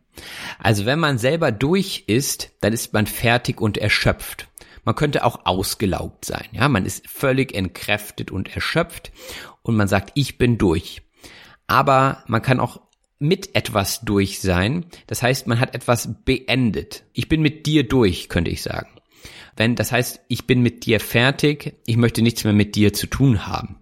Also 0.59 0.85
wenn 0.85 0.99
man 0.99 1.17
selber 1.17 1.51
durch 1.51 2.03
ist, 2.07 2.51
dann 2.61 2.73
ist 2.73 2.93
man 2.93 3.07
fertig 3.07 3.61
und 3.61 3.77
erschöpft. 3.77 4.47
Man 4.83 4.95
könnte 4.95 5.23
auch 5.23 5.45
ausgelaugt 5.45 6.25
sein. 6.25 6.45
Ja, 6.51 6.67
man 6.67 6.85
ist 6.85 7.07
völlig 7.09 7.53
entkräftet 7.53 8.31
und 8.31 8.53
erschöpft 8.53 9.11
und 9.61 9.75
man 9.75 9.87
sagt, 9.87 10.11
ich 10.15 10.37
bin 10.37 10.57
durch. 10.57 11.01
Aber 11.67 12.23
man 12.27 12.41
kann 12.41 12.59
auch 12.59 12.81
mit 13.23 13.55
etwas 13.55 14.01
durch 14.01 14.39
sein. 14.39 14.85
Das 15.07 15.23
heißt, 15.23 15.47
man 15.47 15.59
hat 15.59 15.73
etwas 15.73 16.09
beendet. 16.25 17.05
Ich 17.13 17.29
bin 17.29 17.41
mit 17.41 17.65
dir 17.65 17.87
durch, 17.87 18.29
könnte 18.29 18.51
ich 18.51 18.61
sagen. 18.61 18.89
Wenn, 19.55 19.75
das 19.75 19.91
heißt, 19.91 20.21
ich 20.27 20.45
bin 20.45 20.61
mit 20.61 20.85
dir 20.85 20.99
fertig, 20.99 21.75
ich 21.85 21.97
möchte 21.97 22.21
nichts 22.21 22.43
mehr 22.43 22.53
mit 22.53 22.75
dir 22.75 22.93
zu 22.93 23.07
tun 23.07 23.47
haben. 23.47 23.79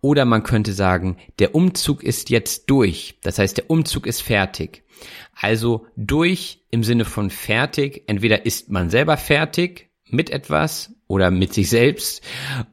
Oder 0.00 0.24
man 0.24 0.42
könnte 0.42 0.72
sagen, 0.72 1.16
der 1.38 1.54
Umzug 1.54 2.02
ist 2.02 2.28
jetzt 2.30 2.68
durch. 2.68 3.18
Das 3.22 3.38
heißt, 3.38 3.56
der 3.56 3.70
Umzug 3.70 4.06
ist 4.06 4.22
fertig. 4.22 4.82
Also 5.34 5.86
durch 5.96 6.64
im 6.70 6.82
Sinne 6.82 7.04
von 7.04 7.30
fertig. 7.30 8.02
Entweder 8.06 8.44
ist 8.44 8.70
man 8.70 8.90
selber 8.90 9.16
fertig 9.16 9.88
mit 10.10 10.30
etwas 10.30 10.94
oder 11.06 11.30
mit 11.30 11.54
sich 11.54 11.70
selbst 11.70 12.22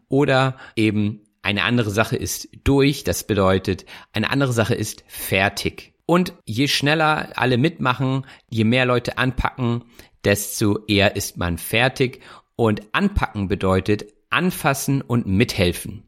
oder 0.10 0.58
eben 0.76 1.22
eine 1.42 1.64
andere 1.64 1.90
Sache 1.90 2.18
ist 2.18 2.50
durch. 2.64 3.04
Das 3.04 3.26
bedeutet, 3.26 3.86
eine 4.14 4.30
andere 4.30 4.54
Sache 4.54 4.76
ist 4.76 5.04
fertig. 5.08 5.91
Und 6.12 6.34
je 6.44 6.68
schneller 6.68 7.30
alle 7.38 7.58
mitmachen, 7.58 8.26
je 8.50 8.66
mehr 8.66 8.86
Leute 8.86 9.18
anpacken, 9.18 9.86
desto 10.26 10.80
eher 10.86 11.16
ist 11.16 11.38
man 11.38 11.58
fertig. 11.58 12.20
Und 12.58 12.82
anpacken 12.92 13.48
bedeutet 13.48 14.08
anfassen 14.30 15.02
und 15.02 15.26
mithelfen. 15.26 16.04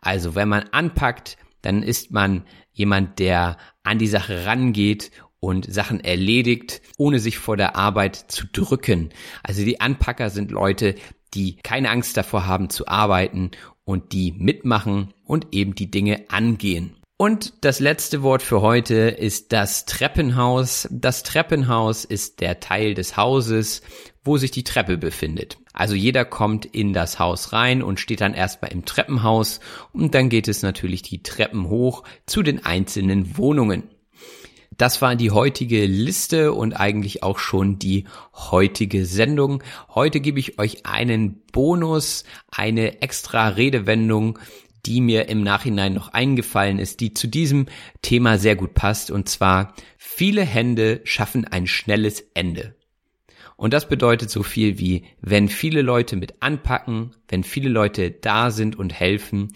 Also 0.00 0.34
wenn 0.34 0.48
man 0.48 0.64
anpackt, 0.72 1.36
dann 1.62 1.84
ist 1.84 2.10
man 2.10 2.42
jemand, 2.72 3.20
der 3.20 3.56
an 3.84 4.00
die 4.00 4.08
Sache 4.08 4.44
rangeht 4.44 5.12
und 5.38 5.72
Sachen 5.72 6.00
erledigt, 6.00 6.82
ohne 6.98 7.20
sich 7.20 7.38
vor 7.38 7.56
der 7.56 7.76
Arbeit 7.76 8.16
zu 8.16 8.48
drücken. 8.48 9.10
Also 9.44 9.64
die 9.64 9.80
Anpacker 9.80 10.30
sind 10.30 10.50
Leute, 10.50 10.96
die 11.32 11.58
keine 11.62 11.90
Angst 11.90 12.16
davor 12.16 12.48
haben 12.48 12.70
zu 12.70 12.88
arbeiten 12.88 13.52
und 13.84 14.14
die 14.14 14.32
mitmachen 14.32 15.14
und 15.24 15.46
eben 15.52 15.76
die 15.76 15.92
Dinge 15.92 16.24
angehen. 16.28 16.96
Und 17.16 17.64
das 17.64 17.78
letzte 17.78 18.22
Wort 18.22 18.42
für 18.42 18.60
heute 18.60 18.94
ist 18.94 19.52
das 19.52 19.84
Treppenhaus. 19.84 20.88
Das 20.90 21.22
Treppenhaus 21.22 22.04
ist 22.04 22.40
der 22.40 22.58
Teil 22.58 22.94
des 22.94 23.16
Hauses, 23.16 23.82
wo 24.24 24.36
sich 24.36 24.50
die 24.50 24.64
Treppe 24.64 24.98
befindet. 24.98 25.58
Also 25.72 25.94
jeder 25.94 26.24
kommt 26.24 26.66
in 26.66 26.92
das 26.92 27.20
Haus 27.20 27.52
rein 27.52 27.84
und 27.84 28.00
steht 28.00 28.20
dann 28.20 28.34
erstmal 28.34 28.72
im 28.72 28.84
Treppenhaus 28.84 29.60
und 29.92 30.14
dann 30.14 30.28
geht 30.28 30.48
es 30.48 30.62
natürlich 30.62 31.02
die 31.02 31.22
Treppen 31.22 31.68
hoch 31.68 32.02
zu 32.26 32.42
den 32.42 32.64
einzelnen 32.64 33.36
Wohnungen. 33.38 33.84
Das 34.76 35.00
war 35.00 35.14
die 35.14 35.30
heutige 35.30 35.86
Liste 35.86 36.52
und 36.52 36.72
eigentlich 36.72 37.22
auch 37.22 37.38
schon 37.38 37.78
die 37.78 38.06
heutige 38.34 39.06
Sendung. 39.06 39.62
Heute 39.94 40.18
gebe 40.18 40.40
ich 40.40 40.58
euch 40.58 40.84
einen 40.84 41.42
Bonus, 41.52 42.24
eine 42.48 43.00
extra 43.00 43.48
Redewendung, 43.48 44.38
die 44.86 45.00
mir 45.00 45.28
im 45.28 45.42
Nachhinein 45.42 45.94
noch 45.94 46.08
eingefallen 46.08 46.78
ist, 46.78 47.00
die 47.00 47.14
zu 47.14 47.26
diesem 47.26 47.66
Thema 48.02 48.38
sehr 48.38 48.56
gut 48.56 48.74
passt, 48.74 49.10
und 49.10 49.28
zwar 49.28 49.74
viele 49.96 50.42
Hände 50.42 51.00
schaffen 51.04 51.44
ein 51.44 51.66
schnelles 51.66 52.24
Ende. 52.34 52.74
Und 53.56 53.72
das 53.72 53.88
bedeutet 53.88 54.30
so 54.30 54.42
viel 54.42 54.78
wie, 54.78 55.04
wenn 55.20 55.48
viele 55.48 55.82
Leute 55.82 56.16
mit 56.16 56.34
anpacken, 56.40 57.14
wenn 57.28 57.44
viele 57.44 57.68
Leute 57.68 58.10
da 58.10 58.50
sind 58.50 58.76
und 58.76 58.92
helfen, 58.92 59.52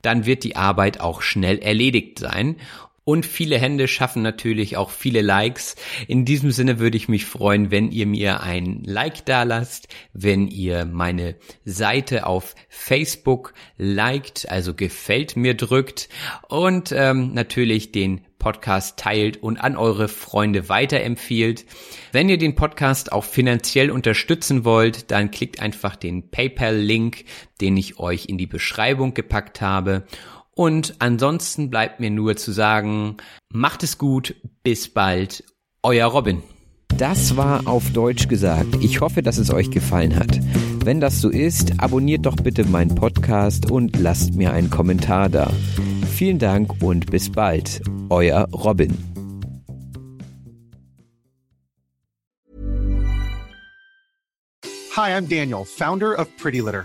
dann 0.00 0.26
wird 0.26 0.44
die 0.44 0.56
Arbeit 0.56 1.00
auch 1.00 1.22
schnell 1.22 1.58
erledigt 1.58 2.18
sein. 2.18 2.56
Und 3.04 3.26
viele 3.26 3.58
Hände 3.58 3.88
schaffen 3.88 4.22
natürlich 4.22 4.76
auch 4.76 4.90
viele 4.90 5.22
Likes. 5.22 5.74
In 6.06 6.24
diesem 6.24 6.52
Sinne 6.52 6.78
würde 6.78 6.96
ich 6.96 7.08
mich 7.08 7.26
freuen, 7.26 7.72
wenn 7.72 7.90
ihr 7.90 8.06
mir 8.06 8.42
ein 8.42 8.82
Like 8.84 9.26
da 9.26 9.42
lasst, 9.42 9.88
wenn 10.12 10.46
ihr 10.46 10.84
meine 10.84 11.34
Seite 11.64 12.26
auf 12.26 12.54
Facebook 12.68 13.54
liked, 13.76 14.48
also 14.48 14.74
gefällt 14.74 15.36
mir 15.36 15.54
drückt 15.54 16.08
und 16.48 16.92
ähm, 16.92 17.32
natürlich 17.34 17.90
den 17.90 18.20
Podcast 18.38 18.98
teilt 18.98 19.42
und 19.42 19.58
an 19.58 19.76
eure 19.76 20.08
Freunde 20.08 20.68
weiterempfiehlt. 20.68 21.64
Wenn 22.10 22.28
ihr 22.28 22.38
den 22.38 22.56
Podcast 22.56 23.12
auch 23.12 23.24
finanziell 23.24 23.90
unterstützen 23.90 24.64
wollt, 24.64 25.10
dann 25.12 25.30
klickt 25.30 25.60
einfach 25.60 25.96
den 25.96 26.30
PayPal-Link, 26.30 27.24
den 27.60 27.76
ich 27.76 27.98
euch 27.98 28.26
in 28.26 28.38
die 28.38 28.48
Beschreibung 28.48 29.14
gepackt 29.14 29.60
habe. 29.60 30.04
Und 30.54 30.96
ansonsten 30.98 31.70
bleibt 31.70 32.00
mir 32.00 32.10
nur 32.10 32.36
zu 32.36 32.52
sagen, 32.52 33.16
macht 33.52 33.82
es 33.82 33.96
gut, 33.96 34.34
bis 34.62 34.88
bald, 34.88 35.44
euer 35.82 36.06
Robin. 36.06 36.42
Das 36.98 37.36
war 37.36 37.66
auf 37.66 37.90
Deutsch 37.92 38.28
gesagt. 38.28 38.76
Ich 38.82 39.00
hoffe, 39.00 39.22
dass 39.22 39.38
es 39.38 39.50
euch 39.50 39.70
gefallen 39.70 40.14
hat. 40.14 40.38
Wenn 40.84 41.00
das 41.00 41.20
so 41.20 41.30
ist, 41.30 41.80
abonniert 41.80 42.26
doch 42.26 42.36
bitte 42.36 42.64
meinen 42.64 42.94
Podcast 42.94 43.70
und 43.70 43.98
lasst 43.98 44.34
mir 44.34 44.52
einen 44.52 44.68
Kommentar 44.68 45.30
da. 45.30 45.50
Vielen 46.14 46.38
Dank 46.38 46.82
und 46.82 47.10
bis 47.10 47.32
bald. 47.32 47.80
Euer 48.10 48.46
Robin. 48.52 48.96
Hi, 54.94 55.16
I'm 55.16 55.26
Daniel, 55.26 55.64
Founder 55.64 56.18
of 56.18 56.28
Pretty 56.36 56.60
Litter. 56.60 56.84